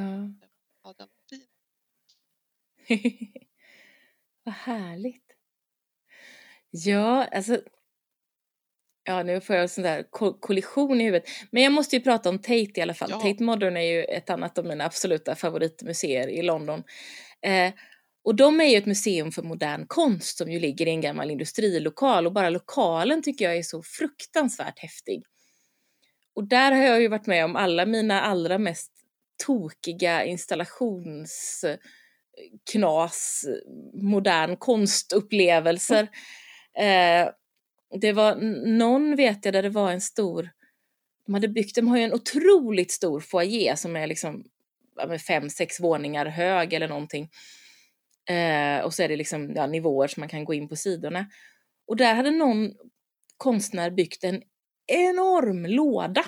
ja, 0.83 0.93
den 0.97 1.07
var 1.09 1.29
fin. 1.29 1.47
Vad 4.43 4.55
härligt. 4.55 5.23
Ja, 6.71 7.25
alltså. 7.31 7.61
Ja, 9.05 9.23
nu 9.23 9.41
får 9.41 9.55
jag 9.55 9.63
en 9.63 9.69
sån 9.69 9.83
där 9.83 10.03
ko- 10.09 10.39
kollision 10.39 11.01
i 11.01 11.03
huvudet. 11.03 11.29
Men 11.51 11.63
jag 11.63 11.73
måste 11.73 11.95
ju 11.95 12.01
prata 12.01 12.29
om 12.29 12.39
Tate 12.39 12.71
i 12.75 12.81
alla 12.81 12.93
fall. 12.93 13.09
Ja. 13.11 13.19
Tate 13.19 13.43
Modern 13.43 13.77
är 13.77 13.81
ju 13.81 14.03
ett 14.03 14.29
annat 14.29 14.57
av 14.57 14.65
mina 14.65 14.85
absoluta 14.85 15.35
favoritmuseer 15.35 16.27
i 16.27 16.41
London. 16.41 16.83
Eh, 17.41 17.73
och 18.23 18.35
de 18.35 18.61
är 18.61 18.65
ju 18.65 18.77
ett 18.77 18.85
museum 18.85 19.31
för 19.31 19.43
modern 19.43 19.85
konst 19.87 20.37
som 20.37 20.51
ju 20.51 20.59
ligger 20.59 20.87
i 20.87 20.89
en 20.89 21.01
gammal 21.01 21.31
industrilokal 21.31 22.25
och 22.25 22.33
bara 22.33 22.49
lokalen 22.49 23.21
tycker 23.21 23.45
jag 23.45 23.57
är 23.57 23.63
så 23.63 23.83
fruktansvärt 23.83 24.79
häftig. 24.79 25.23
Och 26.35 26.47
där 26.47 26.71
har 26.71 26.83
jag 26.83 27.01
ju 27.01 27.07
varit 27.07 27.27
med 27.27 27.45
om 27.45 27.55
alla 27.55 27.85
mina 27.85 28.21
allra 28.21 28.57
mest 28.57 28.91
tokiga 29.45 30.25
installations 30.25 31.65
knas, 32.71 33.45
modern 33.93 34.57
konstupplevelser. 34.57 36.09
Eh, 36.77 37.29
det 37.99 38.13
var 38.13 38.35
någon 38.77 39.15
vet 39.15 39.45
jag 39.45 39.53
där 39.53 39.63
det 39.63 39.69
var 39.69 39.91
en 39.91 40.01
stor, 40.01 40.49
de 41.25 41.33
hade 41.33 41.47
byggt, 41.47 41.75
de 41.75 41.87
har 41.87 41.97
ju 41.97 42.03
en 42.03 42.13
otroligt 42.13 42.91
stor 42.91 43.19
foyer 43.19 43.75
som 43.75 43.95
är 43.95 44.07
liksom 44.07 44.43
fem, 45.27 45.49
sex 45.49 45.79
våningar 45.79 46.25
hög 46.25 46.73
eller 46.73 46.87
någonting. 46.87 47.29
Eh, 48.29 48.85
och 48.85 48.93
så 48.93 49.03
är 49.03 49.07
det 49.07 49.15
liksom 49.15 49.53
ja, 49.55 49.67
nivåer 49.67 50.07
som 50.07 50.21
man 50.21 50.29
kan 50.29 50.45
gå 50.45 50.53
in 50.53 50.69
på 50.69 50.75
sidorna. 50.75 51.25
Och 51.87 51.95
där 51.97 52.15
hade 52.15 52.31
någon 52.31 52.71
konstnär 53.37 53.91
byggt 53.91 54.23
en 54.23 54.41
enorm 54.87 55.65
låda. 55.65 56.25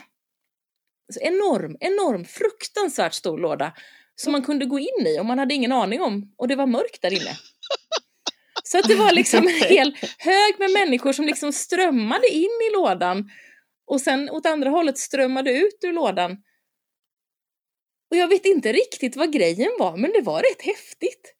Alltså 1.08 1.22
enorm, 1.22 1.78
enorm, 1.80 2.26
fruktansvärt 2.26 3.14
stor 3.14 3.38
låda 3.38 3.74
som 4.16 4.32
man 4.32 4.44
kunde 4.44 4.66
gå 4.66 4.80
in 4.80 5.08
i 5.08 5.20
och 5.20 5.26
man 5.26 5.40
hade 5.40 5.54
ingen 5.54 5.72
aning 5.72 6.02
om 6.02 6.34
och 6.38 6.48
det 6.48 6.56
var 6.56 6.68
mörkt 6.68 7.02
där 7.02 7.14
inne. 7.14 7.38
Så 8.64 8.80
att 8.80 8.88
det 8.88 8.96
var 8.96 9.12
liksom 9.12 9.48
en 9.48 9.54
hel 9.70 9.98
hög 10.18 10.60
med 10.60 10.72
människor 10.72 11.14
som 11.14 11.26
liksom 11.26 11.54
strömmade 11.54 12.28
in 12.28 12.60
i 12.70 12.74
lådan 12.74 13.30
och 13.88 14.02
sen 14.02 14.30
åt 14.30 14.46
andra 14.46 14.70
hållet 14.70 14.98
strömmade 14.98 15.52
ut 15.52 15.80
ur 15.84 15.94
lådan. 15.94 16.32
Och 18.12 18.18
jag 18.18 18.28
vet 18.28 18.46
inte 18.46 18.74
riktigt 18.74 19.16
vad 19.16 19.34
grejen 19.34 19.72
var, 19.80 19.98
men 19.98 20.12
det 20.12 20.22
var 20.22 20.42
rätt 20.42 20.62
häftigt. 20.62 21.32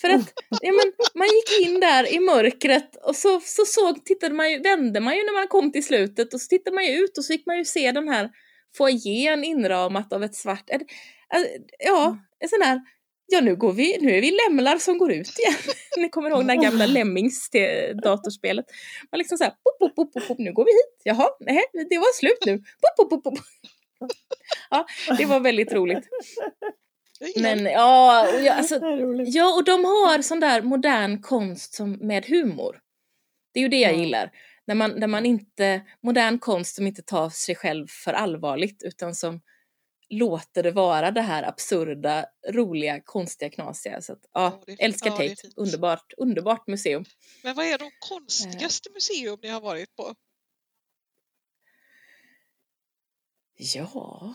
För 0.00 0.08
att 0.08 0.32
ja, 0.60 0.72
men, 0.72 0.92
man 1.14 1.26
gick 1.26 1.66
in 1.66 1.80
där 1.80 2.14
i 2.14 2.20
mörkret 2.20 2.96
och 2.96 3.16
så, 3.16 3.40
så 3.40 3.64
såg, 3.66 4.04
tittade 4.04 4.34
man 4.34 4.50
ju, 4.50 4.58
vände 4.58 5.00
man 5.00 5.16
ju 5.16 5.24
när 5.24 5.32
man 5.32 5.48
kom 5.48 5.72
till 5.72 5.84
slutet 5.84 6.34
och 6.34 6.40
så 6.40 6.48
tittade 6.48 6.74
man 6.74 6.84
ju 6.84 6.92
ut 6.92 7.18
och 7.18 7.24
så 7.24 7.32
fick 7.32 7.46
man 7.46 7.58
ju 7.58 7.64
se 7.64 7.92
den 7.92 8.08
här 8.08 8.30
foajén 8.76 9.44
inramat 9.44 10.12
av 10.12 10.24
ett 10.24 10.34
svart, 10.34 10.70
äh, 10.70 10.80
ja, 11.78 12.18
en 12.38 12.48
sån 12.48 12.62
här, 12.62 12.80
ja 13.26 13.40
nu 13.40 13.56
går 13.56 13.72
vi, 13.72 13.98
nu 14.00 14.16
är 14.16 14.20
vi 14.20 14.38
lämlar 14.48 14.78
som 14.78 14.98
går 14.98 15.12
ut 15.12 15.38
igen. 15.38 15.54
Ni 15.96 16.08
kommer 16.08 16.30
ihåg 16.30 16.46
det 16.46 16.52
här 16.52 16.62
gamla 16.62 16.86
Lemmings 16.86 17.50
till 17.50 17.96
datorspelet. 18.02 18.66
Man 19.12 19.18
liksom 19.18 19.38
såhär, 19.38 19.50
pop, 19.50 19.78
pop, 19.78 19.96
pop, 19.96 20.12
pop, 20.12 20.28
pop, 20.28 20.38
nu 20.38 20.52
går 20.52 20.64
vi 20.64 20.70
hit, 20.70 21.00
jaha, 21.04 21.28
nej, 21.40 21.64
det 21.90 21.98
var 21.98 22.14
slut 22.18 22.38
nu, 22.46 22.58
pop, 22.58 22.96
pop, 23.10 23.24
pop, 23.24 23.24
pop. 23.24 23.44
Ja, 24.70 24.86
det 25.18 25.24
var 25.26 25.40
väldigt 25.40 25.72
roligt. 25.72 26.08
Men 27.36 27.64
ja, 27.64 28.28
och 28.34 28.40
jag, 28.40 28.56
alltså. 28.58 28.80
Ja, 29.26 29.54
och 29.56 29.64
de 29.64 29.84
har 29.84 30.22
sån 30.22 30.40
där 30.40 30.62
modern 30.62 31.22
konst 31.22 31.74
som, 31.74 31.92
med 31.92 32.26
humor. 32.26 32.80
Det 33.54 33.60
är 33.60 33.62
ju 33.62 33.68
det 33.68 33.80
jag 33.80 33.92
Ja. 33.92 33.96
gillar. 33.98 34.30
När 34.70 34.74
man, 34.74 34.90
när 34.90 35.06
man 35.06 35.26
inte, 35.26 35.82
modern 36.02 36.38
konst 36.38 36.74
som 36.76 36.86
inte 36.86 37.02
tar 37.02 37.30
sig 37.30 37.54
själv 37.54 37.86
för 37.88 38.12
allvarligt 38.12 38.82
utan 38.82 39.14
som 39.14 39.40
låter 40.08 40.62
det 40.62 40.70
vara 40.70 41.10
det 41.10 41.20
här 41.20 41.42
absurda, 41.42 42.26
roliga, 42.48 43.00
konstiga, 43.04 43.50
knasiga. 43.50 44.00
Så 44.00 44.12
att, 44.12 44.18
ja, 44.32 44.62
Ja, 44.66 44.74
älskar 44.78 45.10
ja, 45.10 45.16
Tate. 45.16 45.48
Underbart, 45.56 46.12
underbart 46.16 46.66
museum. 46.66 47.04
Men 47.42 47.56
vad 47.56 47.66
är 47.66 47.78
de 47.78 47.90
konstigaste 47.98 48.90
museum 48.94 49.38
ni 49.42 49.48
har 49.48 49.60
varit 49.60 49.96
på? 49.96 50.14
Ja. 53.56 54.34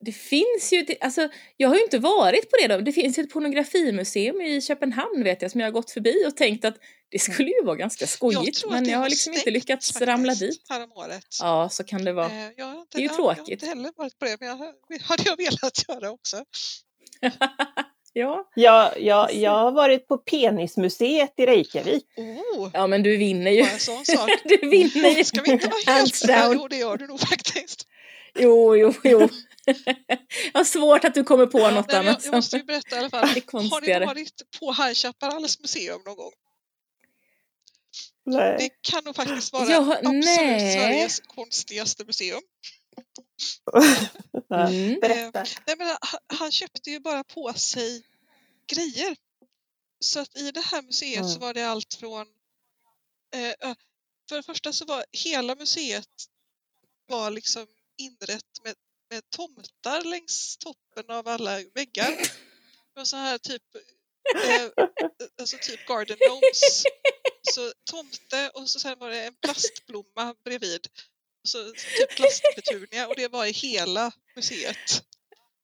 Det 0.00 0.12
finns 0.12 0.72
ju, 0.72 0.86
alltså 1.00 1.28
jag 1.56 1.68
har 1.68 1.76
ju 1.76 1.82
inte 1.82 1.98
varit 1.98 2.50
på 2.50 2.56
det 2.56 2.68
då. 2.68 2.80
Det 2.80 2.92
finns 2.92 3.18
ju 3.18 3.22
ett 3.22 3.30
pornografimuseum 3.30 4.40
i 4.40 4.60
Köpenhamn 4.60 5.24
vet 5.24 5.42
jag 5.42 5.50
som 5.50 5.60
jag 5.60 5.66
har 5.66 5.72
gått 5.72 5.90
förbi 5.90 6.24
och 6.26 6.36
tänkt 6.36 6.64
att 6.64 6.78
det 7.10 7.18
skulle 7.18 7.48
ju 7.50 7.64
vara 7.64 7.76
ganska 7.76 8.06
skojigt 8.06 8.64
att 8.64 8.70
men 8.70 8.88
jag 8.88 8.98
har 8.98 9.08
liksom 9.08 9.32
inte 9.32 9.50
lyckats 9.50 9.92
faktiskt 9.92 10.08
ramla 10.08 10.34
dit. 10.34 10.62
Häromåret. 10.68 11.26
Ja, 11.40 11.68
så 11.68 11.84
kan 11.84 12.04
det 12.04 12.12
vara. 12.12 12.26
Eh, 12.26 12.48
Jag 12.56 12.66
har 12.66 12.80
inte, 12.80 12.98
Det 12.98 12.98
är 12.98 13.02
ju 13.02 13.06
jag, 13.06 13.14
Jag 13.18 13.24
har 13.24 13.34
tråkigt. 13.34 13.52
inte 13.52 13.66
heller 13.66 13.90
varit 13.96 14.18
på 14.18 14.24
det, 14.24 14.36
men 14.40 14.48
jag 14.48 14.56
hade 15.02 15.22
jag 15.24 15.36
velat 15.36 15.88
göra 15.88 16.10
också. 16.10 16.44
ja. 18.12 18.48
Jag, 18.54 19.00
jag, 19.00 19.34
jag 19.34 19.50
har 19.50 19.72
varit 19.72 20.08
på 20.08 20.18
Penismuseet 20.18 21.32
i 21.36 21.46
Reykjavik. 21.46 22.04
Oh, 22.16 22.70
ja, 22.72 22.86
men 22.86 23.02
du 23.02 23.16
vinner 23.16 23.50
ju. 23.50 23.64
sak. 23.78 24.30
du 24.44 24.56
vinner 24.68 25.10
ju. 25.10 25.24
Ska 25.24 25.42
vi 25.42 25.50
inte 25.52 25.68
vara 25.68 25.94
helt... 25.96 26.26
down. 26.26 26.52
Jo, 26.52 26.68
det 26.68 26.76
gör 26.76 26.96
du 26.96 27.06
nog 27.06 27.20
faktiskt. 27.20 27.86
Jo, 28.38 28.76
jo, 28.76 28.94
jo. 29.04 29.28
jag 30.52 30.60
har 30.60 30.64
svårt 30.64 31.04
att 31.04 31.14
du 31.14 31.24
kommer 31.24 31.46
på 31.46 31.58
Ja, 31.60 31.70
något 31.70 31.86
nej, 31.88 31.96
men 31.98 32.08
annat 32.08 32.24
jag, 32.24 32.32
jag 32.32 32.38
måste 32.38 32.56
ju 32.56 32.62
berätta 32.62 32.96
i 32.96 32.98
alla 32.98 33.10
fall. 33.10 33.28
Har 33.52 33.80
ni 34.00 34.06
varit 34.06 34.42
på 34.60 34.72
High 34.72 34.92
Chaparrals 34.94 35.60
museum 35.60 36.00
någon 36.06 36.16
gång? 36.16 36.32
Det 38.26 38.36
Nej. 38.36 38.70
kan 38.80 39.04
nog 39.04 39.16
faktiskt 39.16 39.52
vara 39.52 39.70
Ja, 39.70 39.92
absolut 39.96 40.24
nej. 40.24 40.72
Sveriges 40.74 41.20
konstigaste 41.20 42.04
museum. 42.04 42.42
Mm. 44.50 45.00
Berätta. 45.00 45.44
Nej, 45.66 45.76
men 45.78 45.86
han, 45.86 46.20
han 46.38 46.52
köpte 46.52 46.90
ju 46.90 47.00
bara 47.00 47.24
på 47.24 47.52
sig 47.54 48.02
grejer. 48.72 49.16
Så 50.00 50.20
att 50.20 50.36
i 50.36 50.50
det 50.50 50.60
här 50.60 50.82
museet 50.82 51.24
så 51.24 51.30
Mm. 51.30 51.40
var 51.40 51.54
det 51.54 51.62
allt 51.62 51.94
från 51.94 52.26
eh, 53.34 53.74
för 54.28 54.36
det 54.36 54.42
första 54.42 54.72
så 54.72 54.84
var 54.84 55.04
hela 55.12 55.54
museet 55.54 56.08
var 57.06 57.30
liksom 57.30 57.66
inrett 57.98 58.60
med, 58.64 58.74
med 59.10 59.30
tomtar 59.30 60.02
längs 60.04 60.56
toppen 60.56 61.10
av 61.16 61.28
alla 61.28 61.60
väggar. 61.74 62.10
Det 62.16 63.00
var 63.00 63.04
så 63.04 63.16
här 63.16 63.38
typ, 63.38 63.62
eh, 64.44 64.68
alltså 65.40 65.56
typ 65.60 65.86
garden 65.86 66.16
gnomes. 66.26 66.84
Så 67.52 67.72
tomte 67.90 68.50
och 68.54 68.70
så 68.70 68.80
sen 68.80 68.98
var 68.98 69.10
det 69.10 69.24
en 69.26 69.34
plastblomma 69.34 70.34
bredvid. 70.44 70.86
Och 71.42 71.48
så 71.48 71.72
typ 71.72 72.16
plastpetunia 72.16 73.06
och 73.08 73.14
det 73.16 73.28
var 73.28 73.46
i 73.46 73.50
hela 73.52 74.12
museet. 74.36 75.02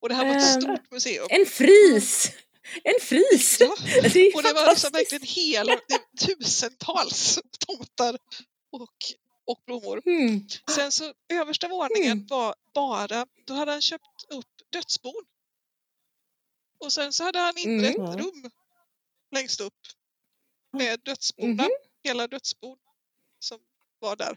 Och 0.00 0.08
det 0.08 0.14
här 0.14 0.24
var 0.28 0.36
ett 0.36 0.54
Ehm, 0.54 0.60
stort 0.60 0.90
museum. 0.90 1.26
En 1.30 1.46
fris! 1.46 2.32
En 2.84 3.00
fris! 3.00 3.56
Ja, 3.60 3.76
Det 4.12 4.34
och 4.34 4.42
det 4.42 4.52
var 4.52 4.70
liksom 4.70 4.90
verkligen 4.92 5.22
hela, 5.26 5.80
tusentals 6.20 7.38
tomtar 7.66 8.18
och, 8.72 8.88
och 9.46 9.62
blommor. 9.66 10.02
Mm. 10.06 10.48
Sen 10.74 10.92
så 10.92 11.12
översta 11.32 11.68
våningen 11.68 12.12
Mm. 12.12 12.26
var 12.26 12.54
bara, 12.74 13.26
då 13.46 13.54
hade 13.54 13.72
han 13.72 13.82
köpt 13.82 14.24
upp 14.28 14.46
dödsbon. 14.72 15.24
Och 16.80 16.92
sen 16.92 17.12
så 17.12 17.24
hade 17.24 17.38
han 17.38 17.58
inrett 17.58 17.96
Mm. 17.96 18.18
rum 18.18 18.50
längst 19.34 19.60
upp 19.60 19.74
med 20.72 21.00
dödsbona, 21.04 21.62
Mhm. 21.62 21.70
hela 22.04 22.26
dödsbon 22.26 22.76
som 23.38 23.58
var 23.98 24.16
där. 24.16 24.36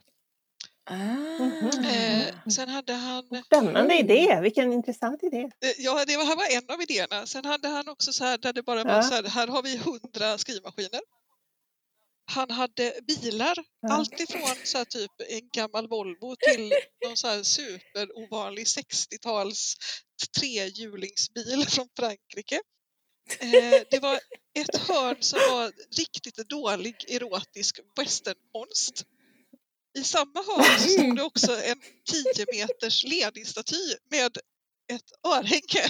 Ah. 0.90 1.88
Eh, 1.88 2.50
sen 2.50 2.70
hade 2.70 2.94
han, 2.94 3.44
Spännande 3.46 3.96
idé, 4.00 4.40
vilken 4.42 4.74
intressant 4.74 5.24
idé. 5.24 5.38
eh, 5.42 5.72
ja 5.78 6.06
det 6.08 6.18
var, 6.18 6.24
här 6.26 6.36
var 6.36 6.58
en 6.58 6.70
av 6.76 6.82
idéerna, 6.82 7.26
sen 7.26 7.46
hade 7.46 7.68
han 7.68 7.88
också 7.90 8.14
så 8.14 8.24
här 8.24 8.38
där 8.38 8.54
det 8.54 8.64
bara 8.64 8.84
var 8.84 8.92
Ja. 8.96 9.04
så 9.04 9.14
här, 9.14 9.24
här 9.24 9.48
har 9.48 9.64
vi 9.64 9.78
hundra 9.78 10.38
skrivmaskiner. 10.38 11.02
Han 12.32 12.52
hade 12.52 12.94
bilar, 13.08 13.56
Ja. 13.82 13.94
allt 13.94 14.20
ifrån 14.20 14.56
så 14.64 14.78
här 14.78 14.86
typ 14.86 15.12
en 15.30 15.50
gammal 15.54 15.88
Volvo 15.88 16.36
till 16.36 16.74
någon 17.06 17.18
så 17.18 17.28
här 17.28 17.44
superovanlig 17.44 18.66
60-tals 18.68 19.76
trehjulingsbil 20.40 21.66
från 21.68 21.88
Frankrike. 22.00 22.60
Eh, 23.40 23.82
det 23.92 24.00
var 24.02 24.20
ett 24.60 24.78
hörn 24.78 25.16
som 25.20 25.40
var 25.40 25.72
riktigt 25.98 26.50
dålig 26.50 26.96
erotisk 27.08 27.80
westernkonst. 28.00 29.06
I 29.98 30.04
samma 30.04 30.44
hörn 30.48 30.80
så 30.80 30.90
stod 30.90 31.16
det 31.16 31.24
också 31.24 31.52
en 31.62 31.82
10 32.36 32.46
meters 32.54 33.06
Lenin-staty 33.06 33.96
med 34.12 34.38
ett 34.94 35.12
örhänge. 35.28 35.88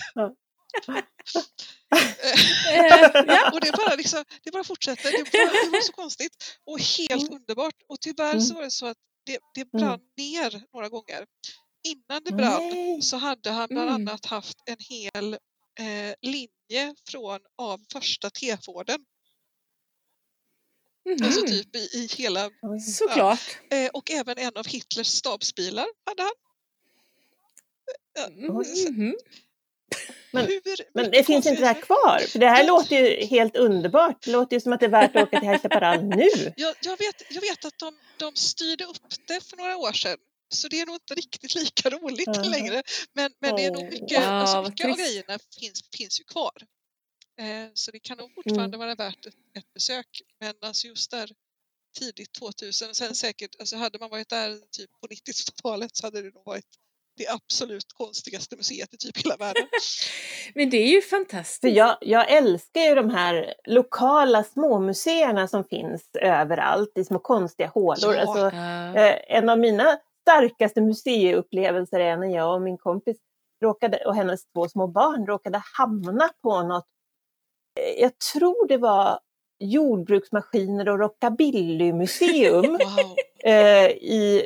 Eh. 2.67 3.53
Och 3.53 3.61
det 3.61 3.71
bara, 3.71 3.95
liksom, 3.95 4.23
det 4.43 4.51
bara 4.51 4.63
fortsätter. 4.63 5.11
Det 5.11 5.17
var, 5.37 5.65
det 5.65 5.71
var 5.71 5.81
så 5.81 5.91
konstigt 5.91 6.57
och 6.65 6.79
helt 6.79 7.31
underbart. 7.31 7.75
Och 7.89 8.01
tyvärr 8.01 8.31
Mm. 8.33 8.41
så 8.41 8.53
var 8.53 8.61
det 8.63 8.71
så 8.71 8.85
att 8.85 8.97
det, 9.25 9.39
det 9.55 9.71
brann 9.71 9.99
ner 10.17 10.63
några 10.73 10.89
gånger. 10.89 11.25
Innan 11.87 12.21
det 12.25 12.31
brann 12.31 13.01
så 13.01 13.17
hade 13.17 13.49
han 13.51 13.67
bland 13.69 13.89
Mm. 13.89 14.07
annat 14.07 14.25
haft 14.25 14.57
en 14.65 14.77
hel 14.79 15.37
linje 16.21 16.95
från 17.09 17.39
av 17.57 17.81
första 17.93 18.29
T-Forden. 18.29 18.99
Alltså 21.23 21.39
Mhm. 21.39 21.47
typ 21.49 21.75
i, 21.75 21.79
i 21.93 22.07
hela. 22.17 22.49
Såklart. 22.97 23.57
eh, 23.71 23.89
och 23.93 24.11
även 24.11 24.37
en 24.37 24.51
av 24.57 24.67
Hitlers 24.67 25.07
stabsbilar 25.07 25.87
hade 26.05 26.23
han. 26.23 26.31
Mhm. 28.33 29.15
Men- 30.31 30.45
Hur 30.45 30.61
Men 30.93 31.05
mycket 31.05 31.11
det 31.11 31.23
finns 31.23 31.45
inte 31.45 31.61
det 31.61 31.67
här 31.67 31.81
kvar? 31.81 32.19
För 32.27 32.39
det 32.39 32.47
här 32.49 32.67
låter 32.67 32.95
ju 32.95 33.25
helt 33.25 33.55
underbart. 33.55 34.23
Det 34.25 34.31
låter 34.31 34.55
ju 34.55 34.59
som 34.61 34.73
att 34.73 34.79
det 34.79 34.85
är 34.85 34.89
värt 34.89 35.15
att 35.15 35.23
åka 35.27 35.39
till 35.39 35.49
Chaparral 35.49 36.03
nu. 36.03 36.27
Jag, 36.57 36.75
jag, 36.81 36.97
vet, 36.97 37.23
jag 37.29 37.41
vet 37.41 37.65
att 37.65 37.79
de, 37.79 37.99
de 38.17 38.35
styrde 38.35 38.85
upp 38.85 39.27
det 39.27 39.43
för 39.43 39.57
några 39.57 39.77
år 39.77 39.91
sedan. 39.91 40.17
Så 40.55 40.67
det 40.67 40.81
är 40.81 40.85
nog 40.85 40.95
inte 40.95 41.13
riktigt 41.15 41.55
lika 41.55 41.89
roligt 41.89 42.27
Mhm. 42.37 42.51
längre. 42.51 42.83
Men, 43.13 43.31
men 43.41 43.55
det 43.55 43.65
är 43.65 43.71
nog 43.71 43.83
mycket, 43.83 44.19
alltså 44.23 44.55
vad 44.55 44.69
mycket 44.69 44.89
av 44.91 44.97
grejerna 44.97 45.39
finns, 45.59 45.83
finns 45.97 46.19
ju 46.19 46.23
kvar. 46.23 46.51
Eh, 47.39 47.69
så 47.73 47.91
det 47.91 47.99
kan 47.99 48.17
nog 48.17 48.33
fortfarande 48.35 48.75
Mm. 48.77 48.79
vara 48.79 48.95
värt 48.95 49.25
ett, 49.25 49.33
ett 49.57 49.73
besök. 49.73 50.21
Men 50.39 50.53
alltså 50.61 50.87
just 50.87 51.11
där 51.11 51.31
tidigt 51.99 52.33
2000, 52.33 52.95
sen 52.95 53.15
säkert, 53.15 53.55
alltså 53.59 53.75
hade 53.75 53.99
man 53.99 54.09
varit 54.09 54.29
där 54.29 54.57
typ 54.71 54.89
på 55.01 55.07
90-talet 55.07 55.95
så 55.95 56.07
hade 56.07 56.21
det 56.21 56.31
nog 56.33 56.45
varit 56.45 56.65
det 57.17 57.27
absolut 57.27 57.93
konstigaste 57.93 58.55
museet 58.55 58.93
i 58.93 58.97
typ 58.97 59.17
hela 59.25 59.37
världen. 59.37 59.67
Men 60.55 60.69
det 60.69 60.77
är 60.77 60.87
ju 60.87 61.01
fantastiskt. 61.01 61.75
jag, 61.75 61.97
jag 62.01 62.31
älskar 62.31 62.81
ju 62.81 62.95
de 62.95 63.09
här 63.09 63.53
lokala 63.67 64.43
småmuseerna 64.43 65.47
som 65.47 65.63
finns 65.63 66.09
överallt 66.21 66.97
i 66.97 67.03
små 67.05 67.19
konstiga 67.19 67.67
hålor. 67.69 68.15
Ja. 68.15 68.21
Alltså. 68.21 68.57
Eh, 68.99 69.37
en 69.37 69.49
av 69.49 69.59
mina 69.59 69.99
starkaste 70.29 70.81
museiupplevelser 70.81 71.99
är 71.99 72.17
när 72.17 72.27
jag 72.27 72.53
och 72.55 72.61
min 72.61 72.77
kompis 72.77 73.17
råkade, 73.63 73.97
och 74.05 74.15
hennes 74.15 74.45
två 74.45 74.67
små 74.67 74.87
barn 74.87 75.25
råkade 75.25 75.61
hamna 75.77 76.29
på 76.41 76.63
något, 76.63 76.85
eh, 77.79 78.01
jag 78.01 78.11
tror 78.33 78.67
det 78.67 78.77
var 78.77 79.19
jordbruksmaskiner 79.59 80.89
och 80.89 80.99
rockabillymuseum 80.99 82.63
Wow. 82.71 83.15
eh, 83.43 83.89
i, 83.89 84.45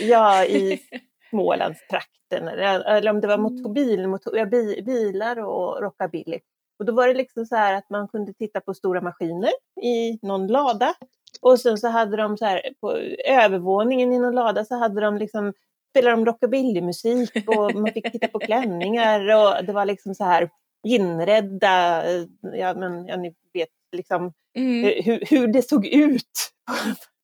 ja, 0.00 0.44
i 0.44 0.80
Smålandstrakten 1.30 2.48
eller, 2.48 2.80
eller 2.80 3.10
om 3.10 3.20
det 3.20 3.26
var 3.26 3.34
Mm. 3.34 3.42
motorbil, 3.52 4.08
motor, 4.08 4.46
bilar 4.82 5.38
och 5.38 5.82
rockabilly. 5.82 6.38
Och 6.78 6.84
då 6.84 6.92
var 6.92 7.08
det 7.08 7.14
liksom 7.14 7.46
så 7.46 7.56
här 7.56 7.74
att 7.74 7.90
man 7.90 8.08
kunde 8.08 8.32
titta 8.32 8.60
på 8.60 8.74
stora 8.74 9.00
maskiner 9.00 9.50
i 9.82 10.18
någon 10.26 10.46
lada 10.46 10.94
och 11.40 11.60
sen 11.60 11.78
så 11.78 11.88
hade 11.88 12.16
de 12.16 12.36
så 12.36 12.44
här 12.44 12.62
på 12.80 12.92
övervåningen 13.26 14.12
i 14.12 14.18
någon 14.18 14.34
lada 14.34 14.64
så 14.64 14.74
hade 14.74 15.00
de 15.00 15.16
liksom 15.18 15.52
spelade 15.90 16.16
de 16.16 16.26
rockabillymusik 16.26 17.30
och 17.46 17.74
man 17.74 17.92
fick 17.92 18.12
titta 18.12 18.28
på 18.28 18.38
klänningar 18.46 19.20
och 19.20 19.64
det 19.64 19.72
var 19.72 19.84
liksom 19.84 20.14
så 20.14 20.24
här 20.24 20.50
inredda, 20.86 22.04
ja 22.42 22.74
men 22.74 23.06
ja, 23.06 23.16
ni 23.16 23.34
vet 23.52 23.68
liksom 23.92 24.32
Mm. 24.54 24.84
eh, 24.84 25.04
hur, 25.04 25.24
hur 25.30 25.48
det 25.48 25.68
såg 25.68 25.86
ut 25.86 26.52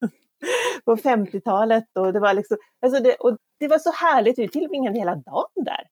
på 0.85 0.97
50-talet. 0.97 1.85
Och 1.99 2.13
det, 2.13 2.21
var 2.21 2.35
liksom, 2.35 2.57
alltså 2.83 3.03
det, 3.03 3.15
och 3.15 3.37
det 3.61 3.69
var 3.69 3.79
så 3.79 3.91
härligt, 3.91 4.39
vi 4.39 4.49
tillbringade 4.49 4.99
hela 4.99 5.15
dagen 5.15 5.65
där. 5.65 5.87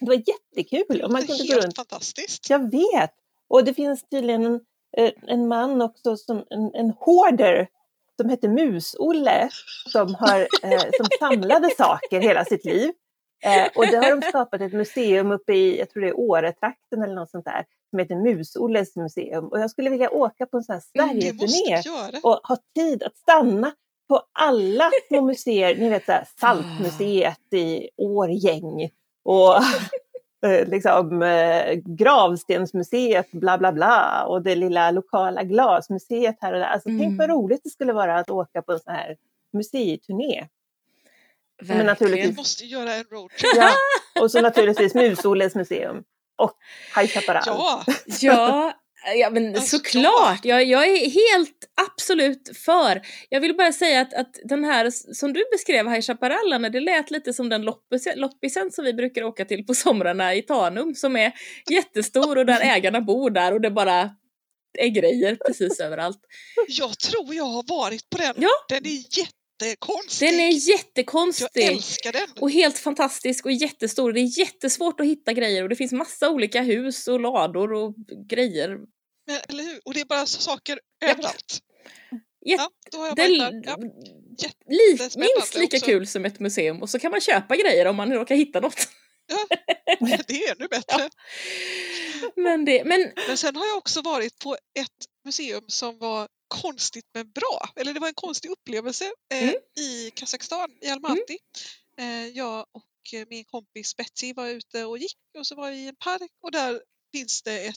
Det 0.00 0.06
var 0.06 0.14
jättekul. 0.14 1.02
Och 1.02 1.10
man 1.12 1.22
kunde 1.26 1.42
gå 1.46 1.52
helt 1.52 1.64
runt. 1.64 1.76
fantastiskt. 1.76 2.50
Jag 2.50 2.70
vet! 2.70 3.10
Och 3.48 3.64
det 3.64 3.74
finns 3.74 4.08
tydligen 4.08 4.44
en, 4.44 4.60
en 5.26 5.48
man 5.48 5.82
också, 5.82 6.16
som, 6.16 6.44
en, 6.50 6.74
en 6.74 6.90
hoarder, 6.90 7.68
som 8.20 8.30
hette 8.30 8.48
Mus-Olle, 8.48 9.48
som, 9.92 10.14
har, 10.14 10.40
eh, 10.40 10.80
som 10.96 11.06
samlade 11.18 11.70
saker 11.70 12.20
hela 12.20 12.44
sitt 12.44 12.64
liv. 12.64 12.92
Eh, 13.44 13.68
och 13.76 13.86
det 13.86 13.96
har 13.96 14.20
de 14.20 14.22
skapat 14.22 14.60
ett 14.60 14.72
museum 14.72 15.32
uppe 15.32 15.52
i, 15.52 15.78
jag 15.78 15.90
tror 15.90 16.02
det 16.02 16.08
är 16.08 16.18
Åretrakten 16.18 17.02
eller 17.02 17.14
något 17.14 17.30
sånt 17.30 17.44
där, 17.44 17.64
som 17.90 17.98
heter 17.98 18.14
Mus-Olles 18.14 18.96
museum. 18.96 19.48
Och 19.48 19.60
jag 19.60 19.70
skulle 19.70 19.90
vilja 19.90 20.10
åka 20.10 20.46
på 20.46 20.56
en 20.56 20.62
sån 20.62 20.72
här 20.72 20.82
Sverigeturné 20.92 21.82
och 22.22 22.40
ha 22.42 22.58
tid 22.74 23.02
att 23.02 23.16
stanna 23.16 23.72
på 24.08 24.22
alla 24.32 24.90
små 25.08 25.20
museer, 25.20 25.76
ni 25.76 25.88
vet 25.88 26.04
så 26.04 26.12
här, 26.12 26.28
Saltmuseet 26.40 27.52
i 27.52 27.88
Årgäng 27.96 28.90
och 29.24 29.56
eh, 29.56 29.62
liksom 30.48 31.22
eh, 31.22 31.74
Gravstensmuseet 31.74 33.30
bla 33.32 33.58
bla 33.58 33.72
bla 33.72 34.24
och 34.28 34.42
det 34.42 34.54
lilla 34.54 34.90
lokala 34.90 35.42
glasmuseet 35.42 36.36
här 36.40 36.52
och 36.52 36.58
där. 36.58 36.66
Alltså, 36.66 36.88
Tänk 36.88 37.00
Mm. 37.02 37.16
vad 37.16 37.30
roligt 37.30 37.60
det 37.64 37.70
skulle 37.70 37.92
vara 37.92 38.18
att 38.18 38.30
åka 38.30 38.62
på 38.62 38.72
en 38.72 38.80
sån 38.80 38.94
här 38.94 39.16
museiturné. 39.52 40.46
Verkligen. 41.60 41.86
naturligtvis- 41.86 42.30
Vi 42.30 42.36
måste 42.36 42.64
göra 42.64 42.94
en 42.94 43.04
roadtrip. 43.10 43.52
Ja, 43.56 43.70
och 44.22 44.30
så 44.30 44.40
naturligtvis 44.42 44.94
Mus-Olles 44.94 45.54
museum 45.56 46.04
och 46.36 46.52
High 46.96 47.06
Chaparral. 47.08 47.42
Ja, 47.46 47.84
Ja, 48.20 48.72
ja 49.16 49.30
men 49.30 49.60
såklart. 49.60 50.44
Jag, 50.44 50.64
jag 50.64 50.86
är 50.88 51.10
helt 51.10 51.70
absolut 51.90 52.50
för. 52.64 53.02
Jag 53.28 53.40
vill 53.40 53.56
bara 53.56 53.72
säga 53.72 54.00
att, 54.00 54.14
att 54.14 54.36
den 54.44 54.64
här 54.64 54.90
som 54.90 55.32
du 55.32 55.44
beskrev, 55.52 55.88
High 55.88 56.00
Chaparral, 56.00 56.72
det 56.72 56.80
lät 56.80 57.10
lite 57.10 57.32
som 57.32 57.48
den 57.48 57.62
loppis, 57.62 58.08
loppisen 58.16 58.70
som 58.70 58.84
vi 58.84 58.94
brukar 58.94 59.22
åka 59.22 59.44
till 59.44 59.66
på 59.66 59.74
somrarna 59.74 60.34
i 60.34 60.42
Tanum 60.42 60.94
som 60.94 61.16
är 61.16 61.32
jättestor 61.70 62.38
och 62.38 62.46
där 62.46 62.60
ägarna 62.60 63.00
bor 63.00 63.30
där 63.30 63.52
och 63.52 63.60
det 63.60 63.70
bara 63.70 64.10
är 64.78 64.88
grejer 64.88 65.38
precis 65.46 65.80
överallt. 65.80 66.20
jag 66.68 66.98
tror 66.98 67.34
jag 67.34 67.44
har 67.44 67.64
varit 67.68 68.10
på 68.10 68.18
den. 68.18 68.34
Ja. 68.36 68.50
Den 68.68 68.86
är 68.86 69.18
jättekonstig. 69.18 70.28
Den 70.28 70.40
är 70.40 70.44
jag 70.44 70.52
jättekonstig. 70.52 71.64
älskar 71.64 72.12
den. 72.12 72.28
Och 72.40 72.50
helt 72.50 72.78
fantastisk 72.78 73.46
och 73.46 73.52
jättestor. 73.52 74.12
Det 74.12 74.20
är 74.20 74.38
jättesvårt 74.38 75.00
att 75.00 75.06
hitta 75.06 75.32
grejer 75.32 75.62
och 75.62 75.68
det 75.68 75.76
finns 75.76 75.92
massa 75.92 76.30
olika 76.30 76.62
hus 76.62 77.08
och 77.08 77.20
lador 77.20 77.72
och 77.72 77.94
grejer. 78.28 78.78
Men, 79.26 79.40
eller 79.48 79.64
hur? 79.64 79.80
Och 79.84 79.94
det 79.94 80.00
är 80.00 80.04
bara 80.04 80.26
saker 80.26 80.80
Japp. 81.06 81.18
överallt. 81.18 81.60
Ja, 82.46 82.70
då 82.92 82.98
har 82.98 83.06
jag 83.06 83.16
Det 83.16 83.22
där. 83.38 83.62
Ja. 83.64 83.76
jättespännande 84.38 85.34
minst 85.36 85.54
lika 85.54 85.76
också. 85.76 85.86
kul 85.86 86.06
som 86.06 86.24
ett 86.24 86.40
museum 86.40 86.82
och 86.82 86.90
så 86.90 86.98
kan 86.98 87.10
man 87.10 87.20
köpa 87.20 87.56
grejer 87.56 87.86
om 87.86 87.96
man 87.96 88.12
råkar 88.12 88.34
hitta 88.34 88.60
något. 88.60 88.88
Det 90.26 90.44
är 90.44 90.52
ännu 90.56 90.68
bättre. 90.68 91.10
Men, 92.36 92.64
det, 92.64 92.84
men 92.84 93.12
Men 93.28 93.36
sen 93.36 93.56
har 93.56 93.66
jag 93.66 93.76
också 93.78 94.02
varit 94.02 94.38
på 94.38 94.54
ett 94.78 94.88
museum 95.24 95.64
som 95.68 95.98
var 95.98 96.28
konstigt 96.48 97.04
men 97.14 97.30
bra. 97.30 97.68
Eller 97.76 97.94
det 97.94 98.00
var 98.00 98.08
en 98.08 98.14
konstig 98.14 98.50
upplevelse 98.50 99.04
eh, 99.34 99.42
Mm. 99.42 99.54
i 99.80 100.10
Kazakstan, 100.10 100.68
i 100.80 100.88
Almaty. 100.88 101.38
Eh, 101.98 102.26
jag 102.26 102.60
och 102.72 103.14
eh, 103.20 103.26
min 103.30 103.44
kompis 103.44 103.96
Betsy 103.96 104.32
var 104.34 104.46
ute 104.48 104.84
och 104.84 104.98
gick 104.98 105.16
och 105.38 105.46
så 105.46 105.54
var 105.54 105.70
vi 105.70 105.76
i 105.76 105.88
en 105.88 105.96
park 105.96 106.30
och 106.42 106.50
där 106.52 106.80
finns 107.14 107.42
det 107.42 107.60
ett 107.66 107.76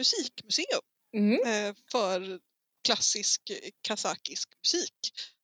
musikmuseum 0.00 0.80
Mm. 1.16 1.40
eh, 1.46 1.74
för 1.92 2.40
klassisk 2.84 3.40
kazakisk 3.82 4.48
musik. 4.64 4.94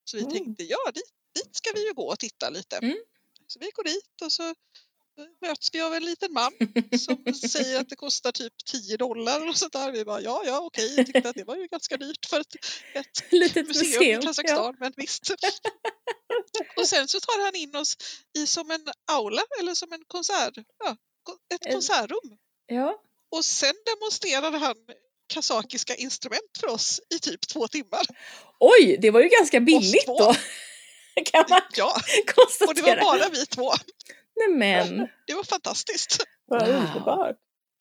Så 0.05 0.17
vi 0.17 0.23
Mm. 0.23 0.33
tänkte, 0.35 0.65
ja 0.65 0.91
dit, 0.95 1.11
dit 1.35 1.57
ska 1.57 1.71
vi 1.75 1.87
ju 1.87 1.93
gå 1.95 2.09
och 2.13 2.19
titta 2.19 2.51
lite. 2.51 2.77
Mm. 2.77 2.97
Så 3.47 3.59
vi 3.59 3.71
går 3.75 3.85
dit 3.85 4.23
och 4.23 4.33
så 4.33 4.43
eh, 4.49 4.55
möts 5.41 5.69
vi 5.73 5.81
av 5.81 5.95
en 5.95 6.05
liten 6.05 6.33
man 6.33 6.53
som 6.99 7.25
säger 7.51 7.81
att 7.81 7.89
det 7.89 7.97
kostar 7.97 8.33
typ 8.33 8.53
10 8.65 8.97
dollar 8.97 9.49
och 9.49 9.57
sånt 9.57 9.73
där. 9.73 9.93
Vi 9.93 10.05
bara, 10.05 10.21
ja, 10.21 10.43
ja, 10.47 10.61
okej, 10.61 10.95
jag 10.97 11.07
tyckte 11.07 11.29
att 11.29 11.37
det 11.37 11.45
var 11.45 11.57
ju 11.57 11.67
ganska 11.67 11.97
dyrt 11.97 12.27
för 12.27 12.41
ett, 12.41 12.55
ett 12.95 13.23
Litet 13.33 13.67
museum, 13.69 13.91
museum. 13.93 14.21
i 14.21 14.25
Kazakstan, 14.25 14.77
men 14.81 14.93
visst. 14.97 15.31
och 16.77 16.89
sen 16.89 17.09
så 17.09 17.21
tar 17.21 17.45
han 17.45 17.55
in 17.55 17.77
oss 17.77 17.97
i 18.39 18.47
som 18.47 18.71
en 18.71 18.87
aula 19.13 19.43
eller 19.61 19.75
som 19.75 19.93
en 19.93 20.05
konsert, 20.07 20.55
ja, 20.79 20.97
ett 21.55 21.73
konsertrum. 21.73 22.39
Ja. 22.67 23.03
Och 23.31 23.45
sen 23.45 23.75
demonstrerade 23.87 24.59
han 24.59 24.75
kazakiska 25.29 25.95
instrument 25.95 26.59
för 26.61 26.67
oss 26.67 27.01
i 27.15 27.19
typ 27.19 27.49
två 27.49 27.69
timmar. 27.69 28.07
Oj, 28.61 28.99
det 29.01 29.11
var 29.11 29.21
ju 29.21 29.29
ganska 29.29 29.61
billigt 29.61 30.07
då. 30.07 30.35
Kan 31.33 31.45
man 31.49 31.61
Ja, 31.77 31.97
konstatera. 32.35 32.69
och 32.69 32.75
det 32.75 32.83
var 32.83 33.19
bara 33.19 33.29
vi 33.29 33.47
två. 33.47 33.73
Nej 34.37 34.49
men, 34.57 35.09
Det 35.27 35.35
var 35.35 35.45
fantastiskt. 35.45 36.25
Vad 36.47 36.67
Wow. 36.69 36.77
underbart. 36.77 37.37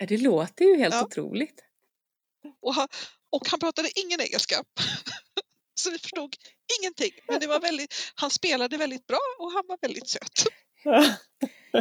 det 0.07 0.17
låter 0.17 0.65
ju 0.65 0.77
helt 0.77 0.95
Ja. 0.95 1.03
otroligt. 1.05 1.61
Och 2.61 2.73
han, 2.75 2.87
och 3.29 3.47
han 3.49 3.59
pratade 3.59 3.89
ingen 3.99 4.21
engelska. 4.21 4.63
Så 5.75 5.91
vi 5.91 5.99
förstod 5.99 6.35
ingenting. 6.81 7.11
Men 7.27 7.39
det 7.39 7.47
var 7.47 7.59
väldigt, 7.59 7.95
han 8.15 8.29
spelade 8.31 8.77
väldigt 8.77 9.07
bra 9.07 9.19
och 9.39 9.51
han 9.51 9.63
var 9.67 9.77
väldigt 9.81 10.07
söt. 10.09 10.43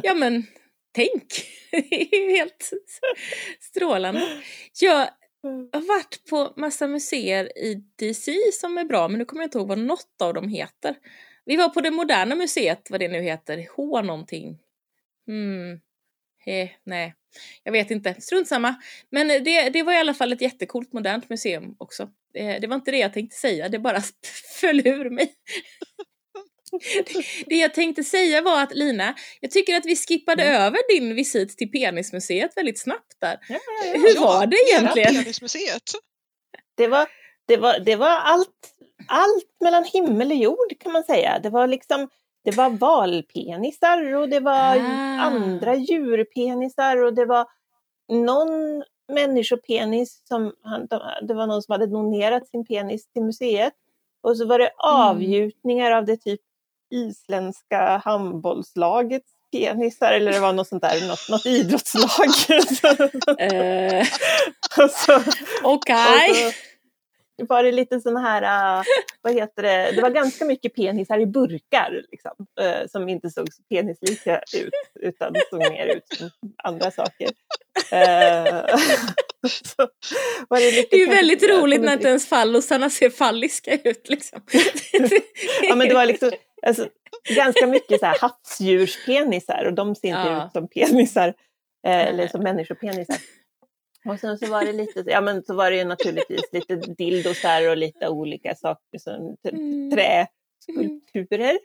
Ja 0.02 0.14
men, 0.14 0.46
tänk. 0.94 1.26
Det 1.70 2.16
är 2.16 2.30
ju 2.30 2.36
helt 2.36 2.70
strålande. 3.60 4.42
Jag 4.80 5.08
har 5.72 5.88
varit 5.88 6.24
på 6.30 6.52
massa 6.56 6.86
museer 6.86 7.58
i 7.58 7.74
DC 7.96 8.32
som 8.52 8.78
är 8.78 8.84
bra, 8.84 9.08
men 9.08 9.18
nu 9.18 9.24
kommer 9.24 9.42
jag 9.42 9.46
inte 9.46 9.58
ihåg 9.58 9.68
vad 9.68 9.78
något 9.78 10.22
av 10.22 10.34
dem 10.34 10.48
heter. 10.48 10.96
Vi 11.44 11.56
var 11.56 11.68
på 11.68 11.80
det 11.80 11.90
moderna 11.90 12.34
museet, 12.34 12.90
vad 12.90 13.00
det 13.00 13.08
nu 13.08 13.22
heter, 13.22 13.66
H 13.76 14.02
någonting. 14.02 14.58
Hmm. 15.26 15.80
He, 16.46 16.70
nej, 16.84 17.14
jag 17.62 17.72
vet 17.72 17.90
inte. 17.90 18.14
Strunt 18.20 18.48
samma. 18.48 18.74
Men 19.10 19.28
det, 19.28 19.70
det 19.70 19.82
var 19.82 19.92
i 19.92 19.96
alla 19.96 20.14
fall 20.14 20.32
ett 20.32 20.40
jättecoolt 20.40 20.92
modernt 20.92 21.28
museum 21.28 21.76
också. 21.78 22.10
Det, 22.32 22.58
det 22.58 22.66
var 22.66 22.76
inte 22.76 22.90
det 22.90 22.98
jag 22.98 23.12
tänkte 23.12 23.36
säga, 23.36 23.68
det 23.68 23.78
bara 23.78 24.00
föll 24.60 24.86
ur 24.86 25.10
mig. 25.10 25.34
Det, 27.46 27.54
jag 27.56 27.74
tänkte 27.74 28.04
säga 28.04 28.42
var 28.42 28.62
att 28.62 28.74
Lina, 28.74 29.14
jag 29.40 29.50
tycker 29.50 29.76
att 29.76 29.86
vi 29.86 29.96
skippade 29.96 30.44
över 30.44 30.78
din 30.98 31.14
visit 31.14 31.58
till 31.58 31.70
Penismuseet 31.70 32.56
väldigt 32.56 32.80
snabbt 32.80 33.16
där. 33.20 33.38
Ja, 33.48 33.58
Hur 33.92 34.20
var 34.20 34.46
det 34.46 34.56
egentligen? 34.70 35.14
Penismuseet. 35.14 35.82
Det 36.76 36.86
var, 36.86 37.06
det 37.48 37.56
var, 37.56 37.78
det 37.78 37.96
var 37.96 38.08
allt, 38.18 38.72
allt 39.08 39.56
mellan 39.60 39.84
himmel 39.84 40.30
och 40.30 40.36
jord 40.36 40.74
kan 40.80 40.92
man 40.92 41.04
säga. 41.04 41.38
Det 41.38 41.50
var 41.50 41.66
liksom 41.66 42.08
det 42.44 42.56
var 42.56 42.70
valpenisar 42.70 44.14
och 44.14 44.28
det 44.28 44.40
var 44.40 44.76
Ah. 44.76 45.20
andra 45.20 45.74
djurpenisar 45.74 46.96
och 47.04 47.14
det 47.14 47.24
var 47.24 47.46
någon 48.12 48.82
människopenis 49.12 50.22
som 50.28 50.52
han, 50.62 50.86
de- 50.86 51.26
det 51.28 51.34
var 51.34 51.46
någon 51.46 51.62
som 51.62 51.72
hade 51.72 51.86
donerat 51.86 52.48
sin 52.48 52.64
penis 52.66 53.08
till 53.12 53.22
museet. 53.22 53.72
Och 54.22 54.36
så 54.36 54.46
var 54.46 54.58
det 54.58 54.70
avgjutningar 54.78 55.90
av 55.90 56.04
det 56.04 56.16
typ 56.16 56.40
isländska 56.94 58.02
handbollslagets 58.04 59.26
penisar 59.52 60.12
eller 60.12 60.32
det 60.32 60.40
var 60.40 60.52
något 60.52 60.68
sånt 60.68 60.82
där, 60.82 61.08
något, 61.08 61.28
något 61.28 61.46
idrottslag. 61.46 62.28
Eh, 63.52 64.06
och 64.84 64.90
så, 64.90 65.20
Okej. 65.62 66.30
och 66.30 66.36
så 66.36 66.52
var 67.36 67.62
det 67.62 67.72
lite 67.72 68.00
sån 68.00 68.16
här, 68.16 68.78
äh, 68.78 68.82
vad 69.22 69.34
heter 69.34 69.62
det, 69.62 69.92
det 69.94 70.02
var 70.02 70.10
ganska 70.10 70.44
mycket 70.44 70.74
penisar 70.74 71.20
i 71.20 71.26
burkar 71.26 72.02
liksom, 72.10 72.32
äh, 72.60 72.88
som 72.88 73.08
inte 73.08 73.30
såg 73.30 73.52
så 73.52 73.62
penislika 73.62 74.38
ut 74.38 74.72
utan 75.00 75.34
såg 75.50 75.58
mer 75.58 75.86
ut 75.86 76.18
som 76.18 76.30
andra 76.62 76.90
saker. 76.90 77.30
Var 80.48 80.58
det, 80.58 80.90
Det 80.90 80.96
är 80.96 80.98
ju 80.98 81.06
väldigt 81.06 81.42
roligt 81.42 81.80
när 81.80 81.88
ett 81.88 81.94
inte 81.94 82.08
ens 82.08 82.28
fallosarna 82.28 82.90
ser 82.90 83.10
falliska 83.10 83.78
ut 83.84 84.08
liksom. 84.08 84.42
Ja, 85.62 85.74
men 85.74 85.88
det 85.88 85.94
var 85.94 86.06
liksom 86.06 86.30
alltså, 86.66 86.88
ganska 87.36 87.66
mycket 87.66 88.00
så 88.00 88.06
här 88.06 88.18
havsdjurspenisar 88.20 89.64
och 89.64 89.74
de 89.74 89.94
ser 89.94 90.08
inte 90.08 90.20
Ja. 90.20 90.46
ut 90.46 90.52
som 90.52 90.68
penisar 90.68 91.28
eh, 91.86 92.00
eller 92.08 92.28
som 92.28 92.42
människopenisar. 92.42 93.16
Och 94.08 94.20
sen 94.20 94.38
så 94.38 94.46
var 94.46 94.64
det 94.64 94.72
lite, 94.72 95.04
ja 95.06 95.20
men 95.20 95.42
så 95.44 95.54
var 95.54 95.70
det 95.70 95.76
ju 95.76 95.84
naturligtvis 95.84 96.52
lite 96.52 96.76
dildosar 96.76 97.68
och 97.70 97.76
lite 97.76 98.08
olika 98.08 98.54
saker 98.54 98.98
som 98.98 99.36
Mm. 99.48 99.90
träskulpturer. 99.90 101.58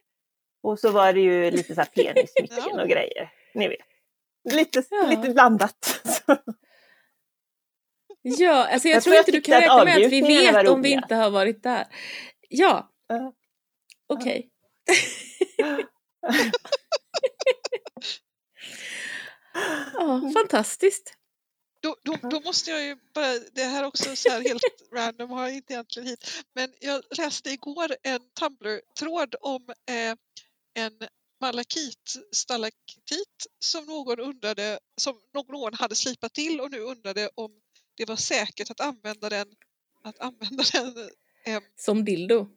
Och 0.63 0.79
så 0.79 0.91
var 0.91 1.13
det 1.13 1.19
ju 1.19 1.51
lite 1.51 1.75
så 1.75 1.81
här 1.81 1.87
penissmycken 1.95 2.57
Ja. 2.75 2.81
och 2.81 2.89
grejer, 2.89 3.29
ni 3.53 3.67
vet. 3.67 3.79
Lite, 4.53 4.83
Ja. 4.89 5.07
lite 5.09 5.29
blandat. 5.33 6.01
Ja, 8.21 8.67
alltså 8.67 8.87
jag, 8.87 8.95
Jag 8.95 9.03
tror 9.03 9.15
inte 9.17 9.31
du 9.31 9.41
kan 9.41 9.61
räkna 9.61 9.83
med 9.85 10.05
att 10.05 10.11
vi 10.11 10.21
vet 10.21 10.69
om 10.69 10.81
vi 10.81 10.91
inte 10.91 11.15
har 11.15 11.29
varit 11.29 11.63
där. 11.63 11.85
Ja, 12.49 12.91
Ja. 13.07 13.33
okej. 14.07 14.49
Ja, 19.93 20.31
fantastiskt. 20.33 21.13
Då, 21.81 21.95
då, 22.03 22.29
då 22.29 22.41
måste 22.41 22.71
jag 22.71 22.83
ju 22.83 22.95
bara, 23.13 23.39
det 23.51 23.63
här 23.63 23.83
är 23.83 23.87
också 23.87 24.15
så 24.15 24.29
här 24.29 24.41
helt 24.41 24.63
random, 24.93 25.29
har 25.29 25.41
jag 25.41 25.55
inte 25.55 25.73
egentligen 25.73 26.07
hit, 26.07 26.43
men 26.55 26.73
jag 26.79 27.03
läste 27.17 27.49
igår 27.49 27.95
en 28.03 28.21
Tumblr-tråd 28.39 29.35
om 29.41 29.69
eh, 29.89 30.15
en 30.73 30.93
malakit 31.41 32.13
stalaktit 32.31 33.47
som 33.59 33.85
någon 33.85 34.19
undrade, 34.19 34.79
som 35.01 35.21
någon 35.33 35.73
hade 35.73 35.95
slipat 35.95 36.33
till 36.33 36.61
och 36.61 36.71
nu 36.71 36.79
undrade 36.79 37.29
om 37.35 37.51
det 37.97 38.05
var 38.05 38.15
säkert 38.15 38.69
att 38.69 38.79
använda 38.79 39.29
den, 39.29 39.47
att 40.03 40.19
använda 40.19 40.63
den 40.73 41.09
eh, 41.45 41.61
Som 41.75 42.05
dildo. 42.05 42.47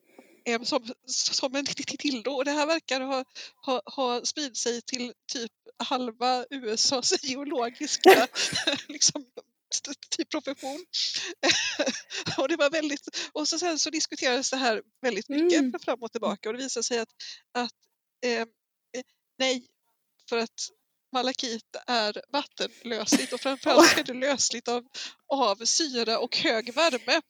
Eh, 0.44 0.62
som, 0.62 0.88
som 1.07 1.55
en 1.55 1.64
dildo 1.98 2.31
och 2.31 2.44
det 2.44 2.50
här 2.50 2.66
verkar 2.66 3.00
ha, 3.00 3.24
ha, 3.66 3.83
ha 3.87 4.24
spridit 4.24 4.57
sig 4.57 4.83
till 4.83 5.12
typ 5.33 5.52
halva 5.78 6.44
USAs 6.50 7.12
geologiska 7.24 8.28
liksom, 8.88 9.24
typ 10.16 10.31
profession. 10.31 10.87
och 12.38 12.48
det 12.48 12.57
var 12.57 12.70
väldigt, 12.70 13.31
och 13.33 13.48
så 13.48 13.59
sen 13.59 13.78
så 13.78 13.90
diskuterades 13.90 14.50
det 14.50 14.57
här 14.57 14.83
väldigt 15.02 15.28
mycket 15.28 15.59
Mm. 15.59 15.81
fram 15.81 16.02
och 16.02 16.12
tillbaka 16.12 16.48
och 16.48 16.52
det 16.57 16.62
visade 16.62 16.85
sig 16.85 16.98
att, 16.98 17.09
att 17.52 17.72
eh, 18.24 18.40
eh, 18.40 18.46
nej, 19.38 19.66
för 20.28 20.38
att 20.38 20.68
malakit 21.12 21.77
är 21.87 22.22
vattenlösligt 22.33 23.33
och 23.33 23.40
framförallt 23.40 23.98
är 23.98 24.05
det 24.05 24.14
lösligt 24.14 24.68
av, 24.68 24.85
av 25.33 25.57
syra 25.64 26.18
och 26.18 26.37
hög 26.37 26.75
värme. 26.75 27.20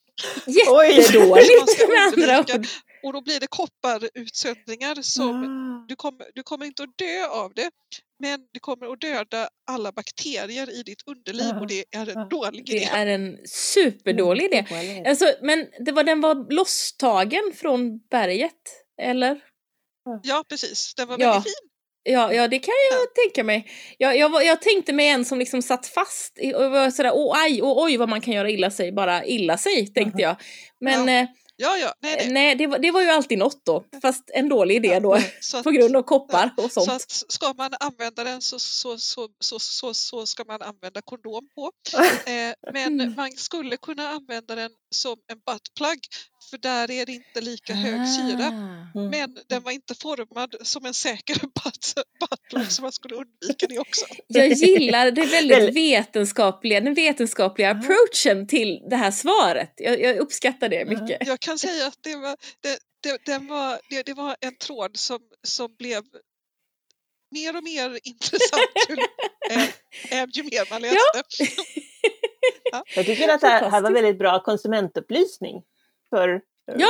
Jättedåligt 0.47 1.88
med 1.88 1.99
andra 2.12 2.40
ord. 2.40 2.66
Och 3.05 3.12
då 3.12 3.21
blir 3.23 3.40
det 3.40 3.47
kopparutsöndringar 3.47 5.03
som 5.03 5.45
Ah. 5.45 5.87
du 5.88 5.97
kommer, 5.97 6.27
du 6.35 6.42
kommer 6.42 6.66
inte 6.66 6.83
att 6.83 6.99
dö 6.99 7.27
av 7.27 7.53
det, 7.55 7.71
men 8.18 8.40
du 8.53 8.61
kommer 8.61 8.92
att 8.92 9.01
döda 9.01 9.49
alla 9.71 9.92
bakterier 9.92 10.71
i 10.71 10.83
ditt 10.83 11.03
underliv 11.07 11.55
och 11.61 11.66
det 11.66 11.85
är 11.97 12.18
en 12.18 12.29
dålig 12.29 12.66
Det 12.66 12.73
idé. 12.73 12.85
är 12.92 13.07
en 13.07 13.38
superdålig 13.49 14.45
idé. 14.45 14.64
Alltså, 15.09 15.35
men 15.42 15.66
det 15.87 15.92
var, 15.92 16.05
den 16.05 16.21
var 16.21 16.53
losstagen 16.55 17.53
från 17.57 17.99
berget, 18.11 18.53
eller? 19.03 19.40
Ja, 20.23 20.45
precis. 20.49 20.95
Den 20.95 21.09
var 21.09 21.16
Ja. 21.21 21.33
väldigt 21.33 21.45
fin. 21.45 21.68
Ja, 22.05 22.33
ja 22.33 22.49
det 22.49 22.59
kan 22.59 22.75
jag 22.91 23.15
tänka 23.25 23.45
mig. 23.45 23.67
Jag, 23.99 24.17
jag, 24.17 24.45
jag 24.45 24.62
tänkte 24.62 24.93
mig 24.93 25.09
en 25.09 25.25
som 25.25 25.38
liksom 25.38 25.62
satt 25.62 25.87
fast 25.87 26.38
och 26.55 26.71
var 26.71 26.91
sådär, 26.91 27.12
åh 27.15 27.38
aj, 27.43 27.62
åh, 27.62 27.85
oj 27.85 27.97
vad 27.97 28.09
man 28.09 28.21
kan 28.21 28.35
göra 28.35 28.51
illa 28.51 28.71
sig, 28.71 28.93
bara 28.93 29.25
illa 29.25 29.59
sig, 29.59 29.87
tänkte 29.87 30.23
jag. 30.23 30.37
Men 30.81 31.09
Ja. 31.09 31.21
eh, 31.21 31.27
Ja, 31.57 31.77
ja. 31.77 31.93
Nej, 32.03 32.17
nej. 32.17 32.33
nej, 32.33 32.55
det, 32.55 32.67
var, 32.67 32.79
det 32.79 32.91
var 32.91 33.01
ju 33.03 33.09
alltid 33.09 33.38
något 33.38 33.65
då, 33.67 33.85
fast 34.03 34.31
en 34.35 34.49
dålig 34.49 34.77
idé 34.77 34.88
Ja, 34.88 35.01
då, 35.01 35.19
Så 35.41 35.57
att, 35.59 35.65
på 35.65 35.71
grund 35.71 35.97
av 35.97 36.03
koppar 36.03 36.51
och 36.57 36.73
så 36.73 36.81
sånt. 36.81 36.91
att 37.03 37.11
ska 37.11 37.53
man 37.57 37.71
använda 37.81 38.25
den 38.25 38.41
så, 38.43 38.59
så, 38.59 38.99
så, 38.99 39.29
så, 39.41 39.59
så, 39.59 39.95
så 39.95 40.27
ska 40.27 40.45
man 40.45 40.62
använda 40.62 41.01
kondom 41.05 41.49
på. 41.55 41.71
Eh, 42.33 42.55
men 42.73 43.01
Mm. 43.01 43.15
man 43.17 43.31
skulle 43.33 43.77
kunna 43.77 44.09
använda 44.09 44.55
den 44.55 44.71
som 44.95 45.17
en 45.33 45.38
buttplug 45.47 45.99
för 46.50 46.59
där 46.59 46.90
är 46.90 47.07
det 47.07 47.12
inte 47.12 47.40
lika 47.40 47.74
hög 47.74 48.09
syra. 48.09 48.46
Ah. 48.46 48.98
Mm. 49.00 49.11
Men 49.11 49.38
den 49.48 49.62
var 49.62 49.72
inte 49.72 49.94
formad 49.94 50.55
som 50.62 50.85
en 50.85 50.94
säker 50.94 51.37
butler 52.20 52.64
så 52.70 52.83
man 52.83 52.92
skulle 52.92 53.14
undvika 53.14 53.66
det 53.66 53.78
också. 53.78 54.07
Jag 54.26 54.48
gillar 54.48 55.11
det 55.11 55.24
väldigt 55.26 55.76
vetenskapliga, 55.76 56.81
den 56.81 56.94
vetenskapliga 56.94 57.68
Ja. 57.68 57.74
approachen 57.78 58.46
till 58.46 58.81
det 58.90 58.96
här 58.96 59.11
svaret. 59.11 59.72
Jag, 59.76 60.00
jag 60.00 60.16
uppskattar 60.16 60.68
det 60.68 60.76
Ja. 60.76 61.00
mycket. 61.00 61.26
Jag 61.26 61.40
kan 61.40 61.59
säga 61.59 61.87
att 61.87 61.98
det 62.02 62.16
var, 62.16 62.37
det, 62.61 62.78
det, 63.02 63.24
den 63.24 63.46
var, 63.46 63.78
det, 63.90 64.02
det 64.07 64.14
var 64.14 64.37
en 64.40 64.57
tråd 64.57 64.96
som, 64.96 65.20
som 65.42 65.74
blev 65.78 66.02
mer 67.31 67.57
och 67.57 67.64
mer 67.64 67.98
intressant 68.05 68.70
ju, 68.88 68.96
eh, 69.50 70.22
eh, 70.22 70.28
ju 70.33 70.42
mer 70.42 70.70
man 70.70 70.83
läste. 70.83 71.55
Jag 72.96 73.07
tycker 73.07 73.28
att 73.28 73.40
det 73.40 73.46
här, 73.46 73.70
här 73.70 73.81
var 73.81 73.90
väldigt 73.90 74.18
bra 74.18 74.42
konsumentupplysning. 74.42 75.62
För, 76.16 76.40
Ja. 76.79 76.88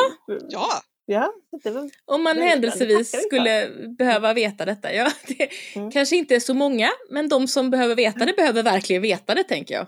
Ja, 0.49 0.83
ja 1.07 1.33
så 1.51 1.57
det 1.63 1.71
var, 1.71 1.91
Om 2.05 2.23
man 2.23 2.39
händelsevis 2.39 3.23
skulle 3.27 3.71
behöva 3.99 4.33
veta 4.35 4.65
detta. 4.65 4.93
Ja, 4.95 5.13
det 5.27 5.51
Mm. 5.77 5.91
kanske 5.91 6.17
inte 6.17 6.35
är 6.35 6.41
så 6.41 6.55
många, 6.55 6.91
men 7.11 7.29
de 7.29 7.49
som 7.49 7.71
behöver 7.71 7.95
veta 7.95 8.25
det 8.25 8.33
behöver 8.33 8.63
verkligen 8.63 9.03
veta 9.03 9.35
det, 9.35 9.45
tänker 9.45 9.75
jag. 9.75 9.87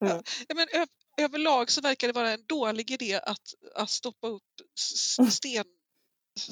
ja, 0.00 0.22
men 0.54 0.66
ö, 0.72 0.86
överlag 1.24 1.70
så 1.70 1.80
verkar 1.80 2.06
det 2.06 2.12
vara 2.12 2.30
en 2.30 2.44
dålig 2.46 2.90
idé 2.90 3.14
att, 3.22 3.54
att 3.74 3.90
stoppa 3.90 4.26
upp 4.28 4.42
s- 4.78 5.34
sten, 5.36 5.64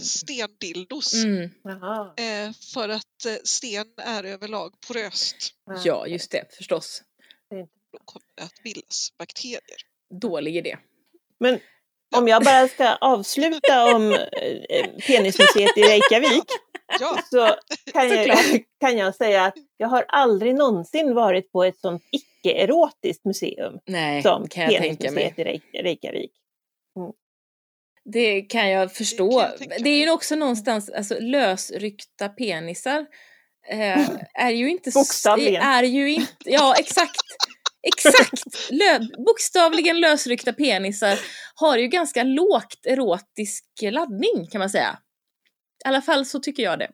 stendildos. 0.03 1.15
Mm. 1.15 1.43
Eh, 2.17 2.53
för 2.75 2.89
att 2.89 3.25
eh, 3.27 3.35
sten 3.45 3.87
är 3.97 4.25
överlag 4.25 4.75
poröst. 4.87 5.37
Ja, 5.85 6.07
just 6.07 6.31
det, 6.31 6.55
förstås. 6.57 7.03
Då 7.93 7.99
kommer 8.05 8.27
det 8.37 8.43
att 8.43 8.63
bildas 8.65 9.09
bakterier. 9.19 9.61
Dålig 10.21 10.57
idé. 10.57 10.79
Men 11.41 11.59
om 12.13 12.29
jag 12.29 12.45
bara 12.45 12.69
ska 12.69 12.95
avsluta 12.95 13.95
om 13.95 14.13
eh, 14.13 14.87
Penismuseet 15.07 15.77
i 15.77 15.83
Reykjavik 15.83 16.45
Ja, 17.01 17.19
så 17.31 17.55
kan 17.93 18.09
jag, 18.09 18.39
kan 18.81 18.99
jag 18.99 19.15
säga 19.15 19.45
att 19.45 19.55
jag 19.77 19.89
har 19.89 20.05
aldrig 20.09 20.55
någonsin 20.55 21.15
varit 21.15 21.53
på 21.53 21.65
ett 21.65 21.79
sånt 21.81 22.03
icke-erotiskt 22.13 23.25
museum 23.25 23.79
Nej, 23.87 24.23
som 24.23 24.49
kan 24.49 24.71
jag 24.71 24.83
tänka 24.83 25.11
mig. 25.11 25.35
I 25.73 25.83
Reykjavik. 25.83 26.33
Det 28.05 28.41
kan 28.41 28.71
jag 28.71 28.93
förstå. 28.93 29.41
kan 29.41 29.67
jag 29.71 29.83
det 29.83 29.91
är 29.91 29.99
ju 29.99 30.11
också 30.11 30.35
någonstans, 30.35 30.91
alltså 30.91 31.17
lösryckta 31.21 32.29
penisar 32.29 33.07
eh, 33.69 34.09
är 34.35 34.51
ju 34.51 34.71
inte... 34.71 34.91
Bokstavligen. 34.91 35.63
Är 35.63 35.83
ju 35.83 36.13
inte, 36.13 36.35
ja, 36.45 36.75
exakt. 36.79 37.21
Exakt! 37.83 38.43
Lö, 38.71 38.99
bokstavligen 39.27 40.01
lösryckta 40.01 40.53
penisar 40.53 41.19
har 41.55 41.79
ju 41.79 41.89
ganska 41.89 42.23
lågt 42.23 42.87
erotisk 42.87 43.65
laddning 43.81 44.47
kan 44.53 44.59
man 44.59 44.71
säga. 44.71 44.99
I 45.85 45.89
alla 45.89 46.03
fall 46.03 46.27
så 46.27 46.41
tycker 46.41 46.63
jag 46.63 46.79
det. 46.79 46.91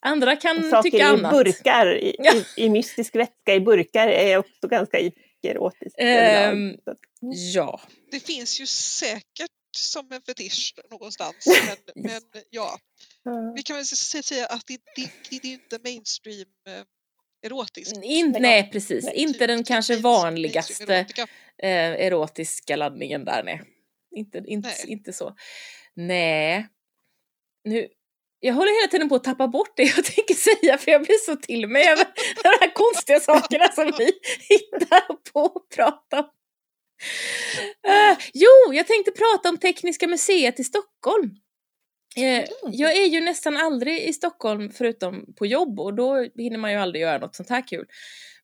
Andra 0.00 0.36
kan 0.36 0.70
Saker 0.70 0.82
tycka 0.82 0.96
i 0.98 1.02
annat. 1.02 1.32
burkar, 1.32 1.96
i, 1.96 2.16
Ja. 2.18 2.32
i, 2.56 2.64
i 2.64 2.68
mystisk 2.70 3.14
vätska 3.16 3.54
i 3.54 3.60
burkar 3.60 4.08
är 4.08 4.36
också 4.38 4.68
ganska. 4.68 4.98
Så 6.84 6.90
att- 6.90 6.98
Ja. 7.54 7.80
det 8.10 8.20
finns 8.20 8.60
ju 8.60 8.66
säkert 8.66 9.50
som 9.76 10.12
en 10.12 10.22
fetisch 10.22 10.74
någonstans. 10.90 11.46
Men, 11.94 12.04
men 12.04 12.22
ja, 12.50 12.78
vi 13.56 13.62
kan 13.62 13.76
väl 13.76 13.86
säga 13.86 14.46
att 14.46 14.66
det, 14.66 14.78
det, 14.96 15.10
det 15.30 15.48
är 15.48 15.52
inte 15.52 15.78
mainstream 15.84 16.48
eh, 17.42 17.46
erotiskt. 17.46 18.04
In, 18.04 18.36
Nej. 18.40 18.70
precis. 18.72 19.04
Nej. 19.04 19.14
Inte 19.16 19.46
den 19.46 19.64
kanske 19.64 19.92
Mainstream- 19.94 20.02
vanligaste 20.02 21.06
eh, 21.62 21.70
erotiska 22.06 22.76
laddningen 22.76 23.24
där, 23.24 23.42
nej. 23.42 23.62
Inte, 24.16 24.42
inte, 24.46 24.68
Nej. 24.68 24.84
inte 24.92 25.12
så. 25.12 25.34
Nej. 25.94 26.66
Nu, 27.64 27.88
jag 28.40 28.54
håller 28.54 28.80
hela 28.80 28.90
tiden 28.90 29.08
på 29.08 29.14
att 29.14 29.24
tappa 29.24 29.48
bort 29.48 29.76
det 29.76 29.82
jag 29.82 30.04
tänker 30.14 30.34
säga 30.34 30.78
för 30.78 30.90
jag 30.90 31.02
blir 31.02 31.18
så 31.18 31.36
till 31.36 31.68
mig 31.68 31.88
över 31.88 32.04
de 32.42 32.48
här 32.60 32.74
konstiga 32.74 33.20
sakerna 33.20 33.68
som 33.72 33.92
vi 33.98 34.04
hittar 34.48 35.32
på 35.32 35.44
att 35.44 35.76
prata 35.76 36.18
om. 36.18 36.30
Eh, 37.88 38.18
jo, 38.34 38.72
jag 38.74 38.86
tänkte 38.86 39.10
prata 39.10 39.48
om 39.48 39.58
Tekniska 39.58 40.06
museet 40.06 40.60
i 40.60 40.64
Stockholm. 40.64 41.30
Eh, 42.16 42.44
jag 42.70 42.96
är 42.96 43.06
ju 43.06 43.20
nästan 43.20 43.56
aldrig 43.56 44.02
i 44.02 44.12
Stockholm 44.12 44.70
förutom 44.70 45.34
på 45.36 45.46
jobb 45.46 45.80
och 45.80 45.94
då 45.94 46.26
hinner 46.36 46.58
man 46.58 46.72
ju 46.72 46.76
aldrig 46.76 47.02
göra 47.02 47.18
något 47.18 47.36
sånt 47.36 47.48
här 47.48 47.68
kul. 47.68 47.86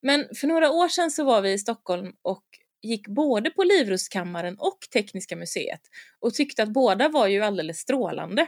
Men 0.00 0.29
för 0.35 0.46
några 0.46 0.70
år 0.70 0.88
sedan 0.88 1.11
så 1.11 1.24
var 1.24 1.40
vi 1.40 1.53
i 1.53 1.59
Stockholm 1.59 2.12
och 2.22 2.44
gick 2.83 3.09
både 3.09 3.50
på 3.50 3.64
Livrustkammaren 3.64 4.57
och 4.59 4.79
Tekniska 4.92 5.37
museet 5.37 5.81
och 6.20 6.35
tyckte 6.35 6.62
att 6.62 6.68
båda 6.68 7.09
var 7.09 7.27
ju 7.27 7.44
alldeles 7.44 7.79
strålande. 7.79 8.46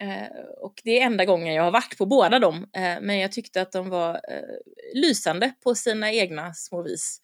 Eh, 0.00 0.38
och 0.60 0.80
det 0.84 1.00
är 1.00 1.06
enda 1.06 1.24
gången 1.24 1.54
jag 1.54 1.62
har 1.62 1.70
varit 1.70 1.98
på 1.98 2.06
båda 2.06 2.38
dem, 2.38 2.56
eh, 2.76 3.00
men 3.00 3.18
jag 3.18 3.32
tyckte 3.32 3.62
att 3.62 3.72
de 3.72 3.88
var 3.88 4.20
lysande 4.94 5.52
på 5.64 5.74
sina 5.74 6.12
egna 6.12 6.54
små 6.54 6.82
vis. 6.82 7.20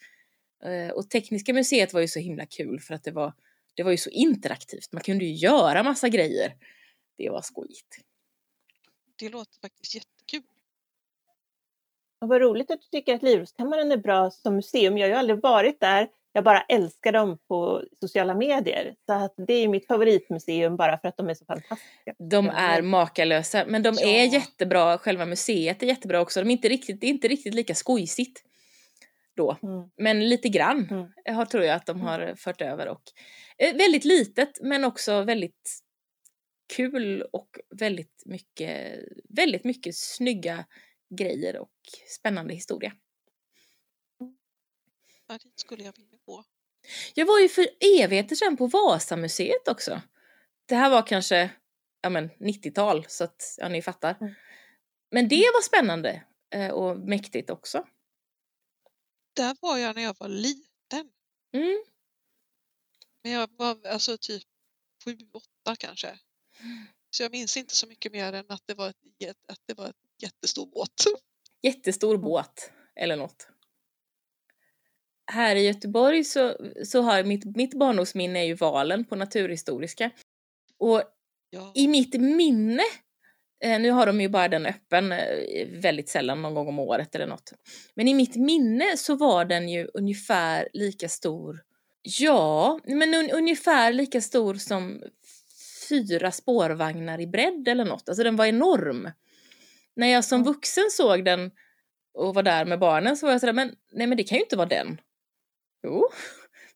Och 0.94 1.10
Tekniska 1.10 1.52
museet 1.52 1.92
var 1.92 2.00
ju 2.00 2.08
så 2.08 2.18
himla 2.18 2.46
kul 2.46 2.80
för 2.80 2.94
att 2.94 3.04
det 3.04 3.10
var, 3.10 3.32
det 3.74 3.82
var 3.82 3.90
ju 3.90 3.96
så 3.96 4.10
interaktivt. 4.10 4.92
Man 4.92 5.02
kunde 5.02 5.24
ju 5.24 5.32
göra 5.32 5.82
massa 5.82 6.08
grejer. 6.08 6.52
Det 7.18 7.30
var 7.30 7.42
skojigt. 7.42 7.96
Det 9.18 9.28
låter 9.28 9.60
faktiskt 9.60 9.94
jättekul. 9.94 10.42
Och 12.20 12.28
vad 12.28 12.40
roligt 12.40 12.70
att 12.70 12.80
du 12.80 12.86
tycker 12.98 13.14
att 13.14 13.22
Livrustkammaren 13.22 13.92
är 13.92 13.96
bra 13.96 14.30
som 14.30 14.56
museum. 14.56 14.98
Jag 14.98 15.04
har 15.06 15.10
ju 15.10 15.18
aldrig 15.18 15.40
varit 15.42 15.80
där. 15.80 16.08
Jag 16.32 16.44
bara 16.44 16.60
älskar 16.62 17.12
dem 17.12 17.38
på 17.48 17.84
sociala 18.00 18.34
medier. 18.34 18.94
Så 19.06 19.12
att 19.12 19.34
det 19.46 19.52
är 19.54 19.68
mitt 19.68 19.86
favoritmuseum 19.86 20.76
bara 20.76 20.98
för 20.98 21.08
att 21.08 21.16
de 21.16 21.28
är 21.28 21.34
så 21.34 21.44
fantastiska. 21.44 22.14
De 22.18 22.48
är 22.48 22.82
makalösa, 22.82 23.64
men 23.66 23.82
de 23.82 23.88
är 23.88 24.24
Ja. 24.24 24.32
jättebra. 24.32 24.98
Själva 24.98 25.26
museet 25.26 25.82
är 25.82 25.86
jättebra 25.86 26.20
också. 26.20 26.40
De 26.40 26.48
är 26.48 26.52
inte 26.52 26.68
riktigt, 26.68 27.00
det 27.00 27.06
är 27.06 27.10
inte 27.10 27.28
riktigt 27.28 27.54
lika 27.54 27.74
skojsigt 27.74 28.44
då. 29.42 29.58
Mm. 29.62 29.90
Men 29.96 30.28
lite 30.28 30.48
grann 30.48 30.88
Mm. 30.90 31.36
har, 31.36 31.44
tror 31.44 31.64
jag 31.64 31.76
att 31.76 31.86
de 31.86 32.00
har 32.00 32.34
fört 32.34 32.60
över. 32.62 32.88
Och, 32.88 33.02
eh, 33.58 33.76
väldigt 33.76 34.04
litet 34.04 34.60
men 34.60 34.84
också 34.84 35.22
väldigt 35.22 35.80
kul 36.76 37.22
och 37.22 37.58
väldigt 37.80 38.22
mycket, 38.26 38.98
väldigt 39.28 39.64
mycket 39.64 39.96
snygga 39.96 40.64
grejer 41.18 41.58
och 41.58 41.72
spännande 42.18 42.54
historia. 42.54 42.92
Ja, 45.28 45.38
dit 45.42 45.60
skulle 45.60 45.84
jag 45.84 45.96
vilja 45.96 46.18
gå. 46.26 46.44
Jag 47.14 47.26
var 47.26 47.40
ju 47.40 47.48
för 47.48 47.66
evigheter 48.00 48.36
sedan 48.36 48.56
på 48.56 48.66
Vasamuseet 48.66 49.68
också. 49.68 50.00
Det 50.66 50.74
här 50.74 50.90
var 50.90 51.06
kanske 51.06 51.50
ja 52.02 52.10
men, 52.10 52.30
90-tal 52.30 53.04
så 53.08 53.24
att 53.24 53.42
ja, 53.58 53.68
ni 53.68 53.82
fattar. 53.82 54.16
Mm. 54.20 54.34
Men 55.10 55.28
det 55.28 55.36
var 55.54 55.62
spännande 55.62 56.22
eh, 56.54 56.68
och 56.68 56.98
mäktigt 56.98 57.50
också. 57.50 57.86
Där 59.32 59.56
var 59.60 59.78
jag 59.78 59.96
när 59.96 60.02
jag 60.02 60.16
var 60.18 60.28
liten. 60.28 61.10
Mm. 61.52 61.84
Men 63.22 63.32
jag 63.32 63.48
var 63.56 63.86
alltså 63.86 64.18
typ 64.18 64.42
sju, 65.04 65.18
åtta 65.32 65.76
kanske. 65.76 66.18
Så 67.10 67.22
jag 67.22 67.32
minns 67.32 67.56
inte 67.56 67.74
så 67.74 67.86
mycket 67.86 68.12
mer 68.12 68.32
än 68.32 68.44
att 68.48 68.62
det 68.66 68.74
var, 68.74 68.88
ett, 68.88 69.36
att 69.48 69.60
det 69.66 69.74
var 69.74 69.88
ett 69.88 69.96
jättestor 70.22 70.66
båt. 70.66 71.04
Jättestor 71.62 72.16
båt 72.16 72.70
eller 72.94 73.16
något. 73.16 73.48
Här 75.26 75.56
i 75.56 75.66
Göteborg 75.66 76.24
så, 76.24 76.56
så 76.84 77.02
har 77.02 77.24
mitt, 77.24 77.56
mitt 77.56 77.74
barndomsminne 77.74 78.38
är 78.38 78.44
ju 78.44 78.54
Valen 78.54 79.04
på 79.04 79.16
Naturhistoriska. 79.16 80.10
Och 80.78 81.02
Ja. 81.54 81.72
i 81.74 81.88
mitt 81.88 82.20
minne, 82.20 82.82
nu 83.62 83.90
har 83.90 84.06
de 84.06 84.20
ju 84.20 84.28
bara 84.28 84.48
den 84.48 84.66
öppen 84.66 85.12
eh, 85.12 85.68
väldigt 85.68 86.08
sällan, 86.08 86.42
någon 86.42 86.54
gång 86.54 86.68
om 86.68 86.78
året 86.78 87.14
eller 87.14 87.26
något. 87.26 87.52
Men 87.94 88.08
i 88.08 88.14
mitt 88.14 88.36
minne 88.36 88.96
så 88.96 89.16
var 89.16 89.44
den 89.44 89.68
ju 89.68 89.88
ungefär 89.94 90.68
lika 90.72 91.08
stor, 91.08 91.62
ja, 92.02 92.80
men 92.84 93.14
un, 93.14 93.30
ungefär 93.30 93.92
lika 93.92 94.20
stor 94.20 94.54
som 94.54 95.02
fyra 95.88 96.30
spårvagnar 96.30 97.20
i 97.20 97.26
bredd 97.26 97.68
eller 97.68 97.84
något. 97.84 98.08
Alltså 98.08 98.24
den 98.24 98.36
var 98.36 98.46
enorm. 98.46 99.10
När 99.96 100.06
jag 100.06 100.24
som 100.24 100.42
vuxen 100.42 100.90
såg 100.90 101.24
den 101.24 101.50
och 102.14 102.34
var 102.34 102.42
där 102.42 102.64
med 102.64 102.78
barnen 102.78 103.16
så 103.16 103.26
var 103.26 103.32
jag 103.32 103.40
sådär, 103.40 103.52
men 103.52 103.74
nej 103.92 104.06
men 104.06 104.16
det 104.16 104.24
kan 104.24 104.38
ju 104.38 104.42
inte 104.42 104.56
vara 104.56 104.68
den. 104.68 105.00
Jo, 105.82 106.08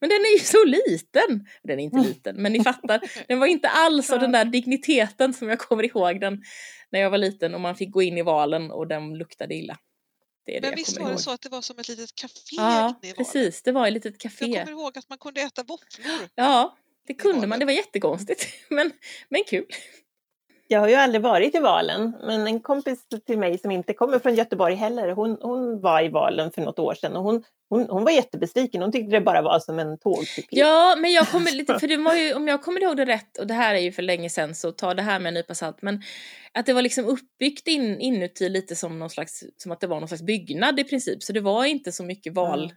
men 0.00 0.10
den 0.10 0.18
är 0.20 0.32
ju 0.38 0.44
så 0.44 0.64
liten. 0.64 1.46
Den 1.62 1.78
är 1.80 1.84
inte 1.84 1.96
Mm. 1.96 2.08
liten, 2.08 2.36
men 2.42 2.52
ni 2.52 2.64
fattar. 2.64 3.00
Den 3.28 3.38
var 3.40 3.46
inte 3.46 3.68
alls 3.68 4.10
av 4.10 4.20
den 4.20 4.32
där 4.32 4.44
digniteten 4.44 5.34
som 5.34 5.48
jag 5.48 5.58
kommer 5.58 5.82
ihåg 5.84 6.20
den 6.20 6.42
när 6.90 7.00
jag 7.00 7.10
var 7.10 7.18
liten 7.18 7.54
och 7.54 7.60
man 7.60 7.76
fick 7.76 7.90
gå 7.90 8.02
in 8.02 8.18
i 8.18 8.22
valen 8.22 8.70
och 8.70 8.86
den 8.88 9.18
luktade 9.18 9.54
illa. 9.54 9.78
Det 10.46 10.52
det 10.52 10.60
Men 10.60 10.70
jag 10.70 10.76
visst 10.76 11.00
var 11.00 11.10
det 11.10 11.18
så 11.18 11.30
att 11.30 11.40
det 11.42 11.48
var 11.48 11.62
som 11.62 11.78
ett 11.78 11.88
litet 11.88 12.14
café 12.14 12.34
Ja, 12.56 13.00
precis. 13.16 13.62
Det 13.62 13.72
var 13.72 13.86
ett 13.86 13.92
litet 13.92 14.24
Jag 14.24 14.32
café. 14.32 14.44
kommer 14.46 14.70
ihåg 14.70 14.98
att 14.98 15.08
man 15.08 15.18
kunde 15.18 15.40
äta 15.40 15.62
våfflor. 15.62 16.06
Ja, 16.34 16.76
det 17.06 17.14
kunde 17.14 17.46
man. 17.46 17.58
Det 17.58 17.64
var 17.64 17.72
jättekonstigt, 17.72 18.46
men, 18.70 18.92
men 19.28 19.44
kul. 19.44 19.64
Jag 20.68 20.80
har 20.80 20.88
ju 20.88 20.94
aldrig 20.94 21.22
varit 21.22 21.54
i 21.54 21.58
Valen, 21.58 22.12
men 22.22 22.46
en 22.46 22.60
kompis 22.60 22.98
till 23.26 23.38
mig 23.38 23.58
som 23.58 23.70
inte 23.70 23.92
kommer 23.92 24.18
från 24.18 24.34
Göteborg 24.34 24.74
heller, 24.74 25.08
hon, 25.08 25.38
hon 25.42 25.80
var 25.80 26.04
i 26.04 26.08
Valen 26.08 26.50
för 26.50 26.62
något 26.62 26.78
år 26.78 26.94
sedan 26.94 27.16
och 27.16 27.22
hon, 27.22 27.44
hon, 27.68 27.86
hon 27.90 28.04
var 28.04 28.10
jättebesviken. 28.10 28.82
Hon 28.82 28.92
tyckte 28.92 29.10
det 29.10 29.20
bara 29.20 29.42
var 29.42 29.58
som 29.58 29.78
en 29.78 29.98
tågkupé. 29.98 30.48
Ja, 30.50 30.96
men 30.98 31.12
jag 31.12 31.28
kommer 31.28 31.52
lite, 31.52 31.78
för 31.78 31.88
det 31.88 31.96
var 31.96 32.14
ju, 32.14 32.34
om 32.34 32.48
jag 32.48 32.62
kommer 32.62 32.82
ihåg 32.82 32.96
det 32.96 33.04
rätt, 33.04 33.38
och 33.38 33.46
det 33.46 33.54
här 33.54 33.74
är 33.74 33.78
ju 33.78 33.92
för 33.92 34.02
länge 34.02 34.30
sedan 34.30 34.54
så 34.54 34.72
ta 34.72 34.94
det 34.94 35.02
här 35.02 35.18
med 35.18 35.28
en 35.28 35.34
nypa 35.34 35.54
salt, 35.54 35.82
men 35.82 36.02
att 36.52 36.66
det 36.66 36.72
var 36.72 36.82
liksom 36.82 37.04
uppbyggt 37.04 37.68
in, 37.68 38.00
inuti 38.00 38.48
lite 38.48 38.76
som 38.76 38.98
någon 38.98 39.10
slags, 39.10 39.44
som 39.56 39.72
att 39.72 39.80
det 39.80 39.86
var 39.86 40.00
någon 40.00 40.08
slags 40.08 40.22
byggnad 40.22 40.80
i 40.80 40.84
princip, 40.84 41.22
så 41.22 41.32
det 41.32 41.40
var 41.40 41.64
inte 41.64 41.92
så 41.92 42.04
mycket 42.04 42.34
val. 42.34 42.64
Mm. 42.64 42.76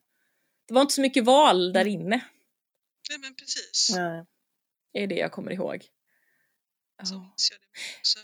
Det 0.67 0.73
var 0.73 0.81
inte 0.81 0.93
så 0.93 1.01
mycket 1.01 1.25
val 1.25 1.73
där 1.73 1.87
inne, 1.87 2.21
Nej 3.09 3.19
men 3.19 3.35
precis. 3.35 3.89
Ja. 3.95 4.25
är 5.01 5.07
det 5.07 5.15
jag 5.15 5.31
kommer 5.31 5.51
ihåg. 5.51 5.85
Så 7.03 7.13
Ja. 7.15 7.19
minns 7.19 7.51
jag 7.51 7.59
det 7.61 7.67
också. 7.99 8.19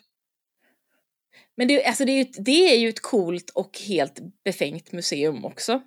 Men 1.55 1.67
det, 1.67 1.85
alltså 1.85 2.05
det, 2.05 2.11
är 2.11 2.15
ju, 2.15 2.21
ett- 2.21 2.45
det 2.45 2.73
är 2.73 2.77
ju 2.77 2.89
ett 2.89 3.01
coolt 3.01 3.49
och 3.49 3.79
helt 3.79 4.19
befängt 4.43 4.91
museum 4.91 5.45
också. 5.45 5.81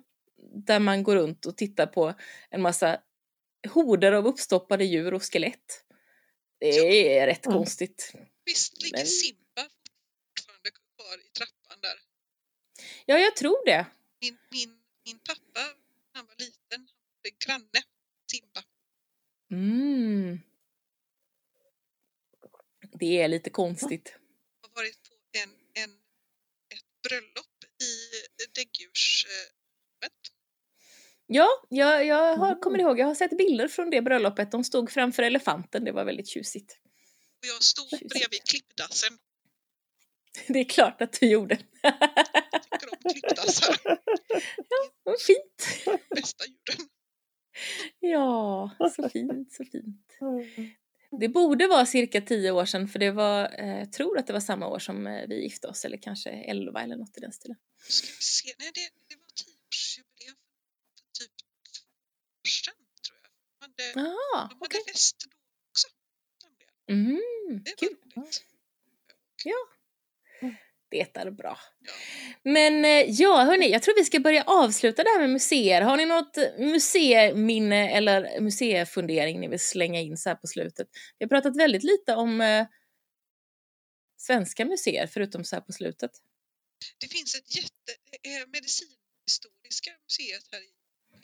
Där 0.65 0.79
man 0.79 1.03
går 1.03 1.15
runt 1.15 1.45
och 1.45 1.57
tittar 1.57 1.85
på 1.87 2.13
en 2.49 2.61
massa 2.61 3.01
horder 3.69 4.11
av 4.11 4.27
uppstoppade 4.27 4.85
djur 4.85 5.13
och 5.13 5.23
skelett. 5.33 5.83
Det 6.59 7.17
är 7.17 7.27
rätt 7.27 7.45
Mm. 7.45 7.57
konstigt. 7.57 8.13
Visst 8.45 8.81
ligger 8.83 8.97
Men- 8.97 9.07
Simba 9.07 9.69
fortfarande 10.37 10.69
kvar 10.71 11.17
i 11.25 11.29
trappan 11.37 11.77
där? 11.81 11.99
Ja, 13.05 13.17
jag 13.17 13.35
tror 13.35 13.65
det. 13.65 13.85
Min, 14.21 14.37
min, 14.51 14.79
min 15.05 15.19
pappa, 15.19 15.59
han 16.13 16.25
var 16.25 16.35
liten, 16.37 16.87
hade 17.17 17.35
granne 17.45 17.83
Simba. 18.31 18.63
Mm. 19.51 20.39
Det 22.93 23.21
är 23.21 23.27
lite 23.27 23.49
konstigt. 23.49 24.13
har 24.61 24.81
varit 24.83 25.03
på 25.09 25.15
en, 25.43 25.49
en, 25.83 25.89
ett 26.75 27.09
bröllop 27.09 27.45
i 27.83 27.91
däggdjursrummet. 28.55 30.19
Ja, 31.27 31.47
jag, 31.69 32.05
jag 32.05 32.35
har, 32.37 32.47
Mm. 32.47 32.59
kommer 32.59 32.79
ihåg, 32.79 32.99
jag 32.99 33.05
har 33.07 33.15
sett 33.15 33.37
bilder 33.37 33.67
från 33.67 33.89
det 33.89 34.01
bröllopet. 34.01 34.51
De 34.51 34.63
stod 34.63 34.91
framför 34.91 35.23
elefanten, 35.23 35.83
det 35.83 35.91
var 35.91 36.05
väldigt 36.05 36.27
tjusigt. 36.27 36.79
Och 37.41 37.45
jag 37.47 37.63
stod 37.63 37.89
Tjusigt. 37.89 38.09
bredvid 38.09 38.43
klippdassen. 38.49 39.17
Det 40.47 40.59
är 40.59 40.63
klart 40.63 41.01
att 41.01 41.19
du 41.19 41.25
gjorde. 41.29 41.55
Tycker 41.55 42.89
om 42.91 43.11
klippdassar. 43.11 43.77
Vad 45.03 45.21
fint! 45.21 45.85
Bästa 46.15 46.43
djuren. 46.45 46.89
Ja, 47.99 48.71
så 48.95 49.09
fint, 49.09 49.53
så 49.53 49.65
fint. 49.65 50.17
Det 51.19 51.29
borde 51.29 51.67
vara 51.67 51.85
cirka 51.85 52.21
tio 52.21 52.51
år 52.51 52.65
sedan 52.65 52.87
för 52.87 52.99
det 52.99 53.11
var, 53.11 53.59
eh, 53.59 53.79
jag 53.79 53.93
tror 53.93 54.17
att 54.19 54.27
det 54.27 54.33
var 54.33 54.39
samma 54.39 54.67
år 54.67 54.79
som 54.79 55.07
eh, 55.07 55.27
vi 55.27 55.43
gifte 55.43 55.67
oss 55.67 55.85
eller 55.85 55.97
kanske 55.97 56.29
elva 56.29 56.81
eller 56.83 56.95
något 56.95 57.17
i 57.17 57.19
den 57.21 57.31
stilen. 57.31 57.57
Ska 57.77 58.07
vi 58.07 58.13
se. 58.21 58.49
Nej, 58.59 58.71
det, 58.73 58.81
det 59.09 59.15
var 59.15 59.27
tioårsjubileum 59.35 60.35
för 60.97 61.25
typ 61.25 61.31
två 61.77 61.83
år 62.43 62.47
sedan 62.47 62.73
tror 63.07 63.17
jag. 63.23 63.31
De 63.59 63.65
hade, 63.65 64.07
Jaha, 64.09 64.47
de 64.49 64.55
hade 64.61 64.91
fest 64.91 65.15
då 65.25 65.29
också. 65.71 65.87
Mm, 66.89 67.63
Det 67.63 67.71
var 67.71 67.87
kul. 67.87 67.97
roligt. 68.15 68.45
Det 70.89 71.17
är 71.17 71.31
bra. 71.31 71.57
Ja. 71.79 71.91
Men 72.43 72.85
eh, 72.85 73.05
ja, 73.09 73.43
hörni, 73.43 73.71
jag 73.71 73.83
tror 73.83 73.95
vi 73.95 74.05
ska 74.05 74.19
börja 74.19 74.43
avsluta 74.43 75.03
det 75.03 75.09
här 75.09 75.19
med 75.19 75.29
museer. 75.29 75.81
Har 75.81 75.97
ni 75.97 76.05
något 76.05 76.37
museiminne 76.57 77.89
eller 77.89 78.41
museifundering 78.41 79.39
ni 79.39 79.47
vill 79.47 79.59
slänga 79.59 79.99
in 80.01 80.17
så 80.17 80.29
här 80.29 80.35
på 80.35 80.47
slutet? 80.47 80.87
Vi 81.17 81.25
har 81.25 81.29
pratat 81.29 81.57
väldigt 81.57 81.83
lite 81.83 82.15
om 82.15 82.41
eh, 82.41 82.67
svenska 84.17 84.65
museer, 84.65 85.07
förutom 85.07 85.43
så 85.43 85.55
här 85.55 85.61
på 85.61 85.71
slutet. 85.71 86.11
Det 86.97 87.07
finns 87.07 87.35
ett 87.35 87.55
jätte, 87.55 87.91
eh, 88.23 88.47
medicinhistoriska 88.47 89.91
museet 90.03 90.43
här 90.51 90.61
i 90.61 90.69
Göteborg. 91.13 91.23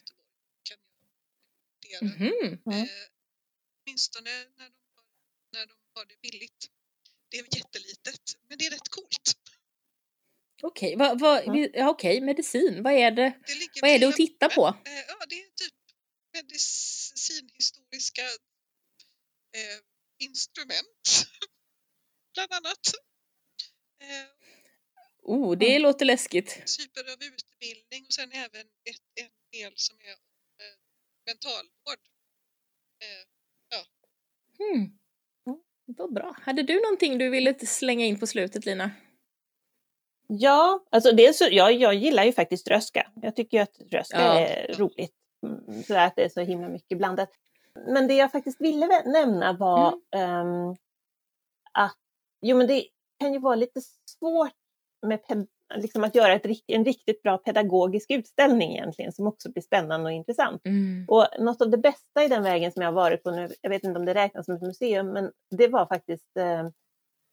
Kan 0.63 0.78
jag. 1.89 2.01
Mm. 2.01 2.54
Eh, 2.54 2.89
åtminstone 3.86 4.30
när 4.30 4.65
de, 4.65 4.80
har, 4.95 5.06
när 5.51 5.65
de 5.67 5.73
har 5.93 6.06
det 6.06 6.21
billigt. 6.21 6.67
Det 7.30 7.38
är 7.38 7.58
jättelitet, 7.58 8.38
men 8.47 8.58
det 8.58 8.65
är 8.65 8.71
rätt 8.71 8.89
coolt. 8.89 9.38
Okej, 10.63 10.96
vad, 10.96 11.20
vad, 11.20 11.44
Ja. 11.46 11.68
ja, 11.74 11.89
okej, 11.89 12.22
medicin, 12.22 12.84
vad 12.84 12.94
är 12.94 13.12
det, 13.12 13.24
Det 13.48 13.82
vad 13.82 13.89
är 13.91 14.00
det 14.00 14.06
att 14.08 14.15
titta 14.15 14.50
på? 14.50 14.68
Eh, 14.68 14.94
ja, 15.08 15.26
det 15.30 15.36
är 15.36 15.50
typ 15.50 15.74
medicinhistoriska 16.34 18.22
eh, 19.56 19.80
instrument, 20.20 21.26
bland 22.34 22.54
annat. 22.54 22.88
Eh, 24.02 24.30
Oh, 25.28 25.58
det 25.58 25.80
låter 25.80 26.06
läskigt. 26.06 26.78
typer 26.78 27.02
av 27.12 27.18
utbildning 27.24 28.06
och 28.08 28.13
sen 28.13 28.32
även 28.32 28.62
ett, 28.62 29.02
en 29.22 29.30
del 29.52 29.74
som 29.76 29.96
är 30.00 30.12
eh, 30.12 30.76
mentalvård. 31.26 32.00
Eh, 33.04 33.26
Hmm. 34.58 34.80
Mm. 35.48 35.60
Vad 35.86 36.13
bra. 36.13 36.36
Hade 36.41 36.63
du 36.63 36.82
någonting 36.82 37.18
du 37.18 37.30
ville 37.30 37.65
slänga 37.65 38.06
in 38.06 38.20
på 38.20 38.28
slutet, 38.28 38.65
Lina? 38.65 38.91
Ja, 40.28 40.80
alltså 40.90 41.12
dels 41.12 41.42
jag, 41.42 41.74
jag 41.74 41.94
gillar 41.94 42.24
ju 42.24 42.32
faktiskt 42.32 42.68
röska. 42.68 43.12
Jag 43.22 43.36
tycker 43.36 43.58
ju 43.58 43.64
att 43.64 43.78
röska 43.92 44.18
Ja. 44.22 44.40
är 44.40 44.74
roligt. 44.78 45.14
Mm, 45.44 45.84
Så 45.84 45.98
att 45.98 46.16
det 46.16 46.24
är 46.26 46.30
så 46.30 46.42
himla 46.42 46.68
mycket 46.70 46.98
blandat. 46.98 47.30
Men 47.88 48.08
det 48.08 48.14
jag 48.14 48.32
faktiskt 48.32 48.62
ville 48.62 48.88
nämna 49.06 49.54
var 49.54 49.94
ehm, 50.16 50.76
att 51.72 51.98
jo, 52.42 52.58
men 52.58 52.68
det 52.68 52.86
kan 53.20 53.34
ju 53.34 53.40
vara 53.40 53.56
lite 53.56 53.82
svårt 54.20 54.52
med 55.08 55.20
liksom 55.76 56.04
att 56.04 56.16
göra 56.16 56.34
ett, 56.34 56.46
en 56.68 56.86
riktigt 56.86 57.22
bra 57.24 57.38
pedagogisk 57.38 58.12
utställning 58.12 58.72
egentligen 58.72 59.12
som 59.12 59.28
också 59.28 59.52
blir 59.52 59.64
spännande 59.64 60.06
och 60.06 60.12
intressant. 60.12 60.66
Mm. 60.66 61.06
Och 61.08 61.28
något 61.40 61.62
av 61.62 61.70
det 61.70 61.78
bästa 61.78 62.24
i 62.24 62.28
den 62.28 62.44
vägen 62.44 62.72
som 62.72 62.82
jag 62.82 62.88
har 62.88 62.96
varit 62.96 63.24
på 63.24 63.32
nu, 63.32 63.50
jag 63.62 63.70
vet 63.70 63.84
inte 63.84 64.00
om 64.00 64.06
det 64.06 64.14
räknas 64.14 64.46
som 64.46 64.56
ett 64.56 64.62
museum, 64.62 65.08
men 65.08 65.32
det 65.58 65.68
var 65.68 65.86
faktiskt 65.86 66.38
eh, 66.38 66.70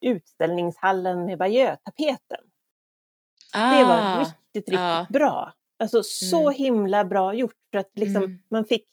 utställningshallen 0.04 1.24
med 1.24 1.38
Bayeux-tapeten. 1.38 2.40
Det 3.52 3.84
var 3.84 3.98
Ah, 4.02 4.20
riktigt, 4.20 4.36
riktigt 4.54 4.74
ja. 4.74 5.06
bra. 5.10 5.52
Alltså 5.78 6.02
så 6.02 6.40
Mm. 6.48 6.54
himla 6.54 7.04
bra 7.04 7.34
gjort. 7.34 7.54
För 7.70 7.78
att 7.78 7.90
liksom, 7.94 8.22
Mm. 8.24 8.38
man 8.50 8.64
fick, 8.64 8.84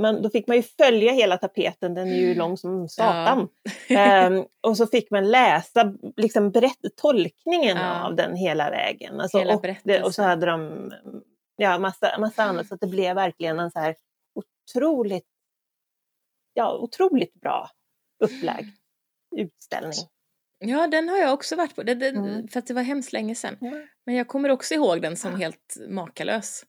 man, 0.00 0.22
då 0.22 0.30
fick 0.30 0.46
man 0.46 0.56
ju 0.56 0.62
följa 0.62 1.12
hela 1.12 1.36
tapeten, 1.36 1.94
den 1.94 2.08
är 2.08 2.16
ju 2.16 2.24
Mm. 2.26 2.38
lång 2.38 2.56
som 2.56 2.88
satan. 2.88 3.48
Ehm, 3.88 4.44
och 4.60 4.76
så 4.76 4.86
fick 4.86 5.10
man 5.10 5.30
läsa 5.30 5.92
liksom, 6.16 6.50
berätt, 6.50 6.78
tolkningen 6.96 7.76
Ja. 7.76 8.04
av 8.06 8.16
den 8.16 8.36
hela 8.36 8.70
vägen. 8.70 9.20
Alltså, 9.20 9.38
Hela 9.38 9.54
och, 9.54 9.66
det, 9.84 10.02
och 10.02 10.14
så 10.14 10.22
hade 10.22 10.46
de 10.46 10.92
ja, 11.56 11.78
massa, 11.78 12.18
massa 12.18 12.42
annat, 12.42 12.66
så 12.68 12.76
det 12.76 12.86
blev 12.86 13.14
verkligen 13.14 13.58
en 13.58 13.70
så 13.70 13.78
här 13.78 13.94
otroligt, 14.34 15.26
ja, 16.54 16.78
otroligt 16.78 17.34
bra 17.34 17.70
upplagd 18.24 18.68
utställning. 19.36 19.92
Ja, 20.58 20.86
den 20.86 21.08
har 21.08 21.18
jag 21.18 21.32
också 21.34 21.56
varit 21.56 21.74
på, 21.74 21.82
det, 21.82 21.94
det, 21.94 22.08
Mm. 22.08 22.48
för 22.48 22.58
att 22.58 22.66
det 22.66 22.74
var 22.74 22.82
hemskt 22.82 23.12
länge 23.12 23.34
sedan. 23.34 23.56
Ja. 23.60 23.72
Men 24.06 24.14
jag 24.14 24.28
kommer 24.28 24.48
också 24.48 24.74
ihåg 24.74 25.02
den 25.02 25.16
som 25.16 25.30
Ja. 25.32 25.36
helt 25.36 25.76
makalös. 25.88 26.64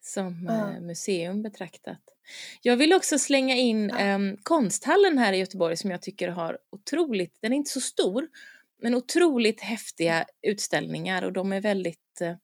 Som 0.00 0.46
Ja. 0.48 0.74
eh, 0.74 0.80
museum 0.80 1.42
betraktat. 1.42 2.00
Jag 2.62 2.76
vill 2.76 2.92
också 2.92 3.18
slänga 3.18 3.54
in 3.56 3.88
Ja. 3.88 3.98
em, 3.98 4.36
konsthallen 4.42 5.18
här 5.18 5.32
i 5.32 5.36
Göteborg 5.36 5.76
som 5.76 5.90
jag 5.90 6.02
tycker 6.02 6.28
har 6.28 6.58
otroligt, 6.70 7.38
den 7.42 7.52
är 7.52 7.56
inte 7.56 7.70
så 7.70 7.80
stor, 7.80 8.28
men 8.82 8.94
otroligt 8.94 9.60
häftiga 9.60 10.24
utställningar 10.42 11.22
och 11.22 11.32
de 11.32 11.52
är 11.52 11.60
väldigt 11.60 12.20
eh, 12.20 12.36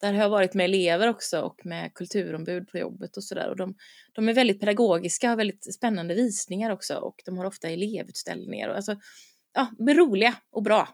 där 0.00 0.12
har 0.12 0.22
jag 0.22 0.30
varit 0.30 0.54
med 0.54 0.64
elever 0.64 1.08
också 1.08 1.40
och 1.40 1.66
med 1.66 1.94
kulturombud 1.94 2.68
på 2.68 2.78
jobbet 2.78 3.16
och 3.16 3.24
sådär. 3.24 3.48
Och 3.50 3.56
de, 3.56 3.74
de 4.12 4.28
är 4.28 4.32
väldigt 4.32 4.60
pedagogiska, 4.60 5.28
har 5.28 5.36
väldigt 5.36 5.74
spännande 5.74 6.14
visningar 6.14 6.70
också 6.70 6.94
och 6.96 7.16
de 7.24 7.38
har 7.38 7.44
ofta 7.44 7.68
elevutställningar. 7.68 8.68
Och 8.68 8.76
alltså, 8.76 8.96
ja, 9.54 9.70
är 9.90 9.94
roliga 9.94 10.34
och 10.52 10.62
bra. 10.62 10.88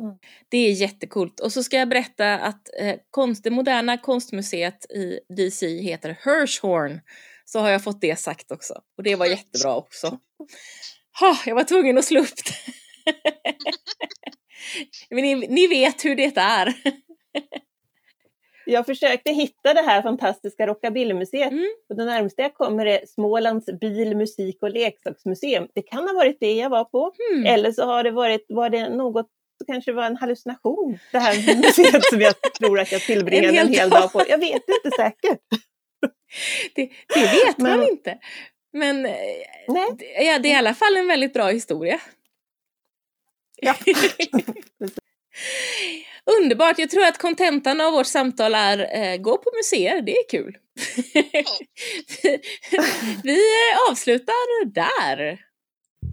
Mm. 0.00 0.14
Det 0.48 0.58
är 0.58 0.72
jättekult. 0.72 1.40
Och 1.40 1.52
så 1.52 1.62
ska 1.62 1.76
jag 1.76 1.88
berätta 1.88 2.34
att 2.34 2.68
eh, 2.80 2.96
konst, 3.10 3.44
det 3.44 3.50
moderna 3.50 3.98
konstmuseet 3.98 4.90
i 4.90 5.20
DC 5.36 5.66
heter 5.66 6.18
Hirshhorn. 6.24 7.00
Så 7.44 7.58
har 7.58 7.70
jag 7.70 7.84
fått 7.84 8.00
det 8.00 8.18
sagt 8.18 8.52
också. 8.52 8.74
Och 8.96 9.02
det 9.02 9.16
var 9.16 9.26
jättebra 9.26 9.76
också. 9.76 10.18
Ha, 11.20 11.38
jag 11.46 11.54
var 11.54 11.64
tvungen 11.64 11.98
att 11.98 12.04
slå 12.04 12.20
upp 12.20 12.36
det. 12.44 12.72
Men 15.14 15.22
ni, 15.22 15.34
ni 15.34 15.66
vet 15.66 16.04
hur 16.04 16.16
det 16.16 16.36
är. 16.36 16.74
Jag 18.66 18.86
försökte 18.86 19.32
hitta 19.32 19.74
det 19.74 19.82
här 19.82 20.02
fantastiska 20.02 20.66
rockabillymuseet 20.66 21.52
Mm. 21.52 21.66
och 21.88 21.96
det 21.96 22.04
närmaste 22.04 22.42
jag 22.42 22.54
kommer 22.54 22.86
är 22.86 23.06
Smålands 23.06 23.66
bil-, 23.80 24.16
musik 24.16 24.58
och 24.62 24.70
leksaksmuseum. 24.70 25.68
Det 25.74 25.82
kan 25.82 26.08
ha 26.08 26.14
varit 26.14 26.36
det 26.40 26.52
jag 26.54 26.70
var 26.70 26.84
på. 26.84 27.12
Hmm. 27.32 27.46
Eller 27.46 27.72
så 27.72 27.84
har 27.86 28.04
det 28.04 28.10
varit, 28.10 28.46
var 28.48 28.70
det 28.70 28.88
något, 28.88 29.26
så 29.58 29.64
kanske 29.72 29.90
det 29.90 29.94
var 29.96 30.06
en 30.06 30.16
hallucination, 30.16 30.98
det 31.12 31.18
här 31.18 31.56
museet 31.56 32.04
som 32.04 32.20
jag 32.20 32.34
tror 32.58 32.80
att 32.80 32.92
jag 32.92 33.00
tillbringade 33.00 33.48
En 33.58 33.66
en 33.66 33.68
hel 33.68 33.78
hel, 33.80 33.90
dag. 33.90 34.00
dag 34.02 34.12
på. 34.12 34.22
Jag 34.28 34.38
vet 34.38 34.62
inte 34.68 34.96
säkert. 34.96 35.40
Det, 36.74 36.90
det 37.14 37.20
vet 37.46 37.58
man 37.58 37.78
Men- 37.78 37.88
inte. 37.88 38.18
Men 38.72 39.06
eh, 39.06 39.12
det- 39.98 40.24
ja, 40.24 40.38
det 40.38 40.48
är 40.48 40.52
i 40.54 40.54
alla 40.54 40.74
fall 40.74 40.96
en 40.96 41.06
väldigt 41.08 41.32
bra 41.32 41.46
historia. 41.48 42.00
Ja. 43.56 43.74
Underbart! 46.40 46.78
Jag 46.78 46.90
tror 46.90 47.04
att 47.04 47.18
kontentan 47.18 47.80
av 47.80 47.92
vårt 47.92 48.06
samtal 48.06 48.54
är 48.54 48.78
eh, 48.78 49.16
gå 49.16 49.38
på 49.38 49.50
museer, 49.56 50.02
det 50.02 50.16
är 50.16 50.28
kul. 50.28 50.56
Vi 53.22 53.40
avslutar 53.90 54.64
där. 54.74 55.38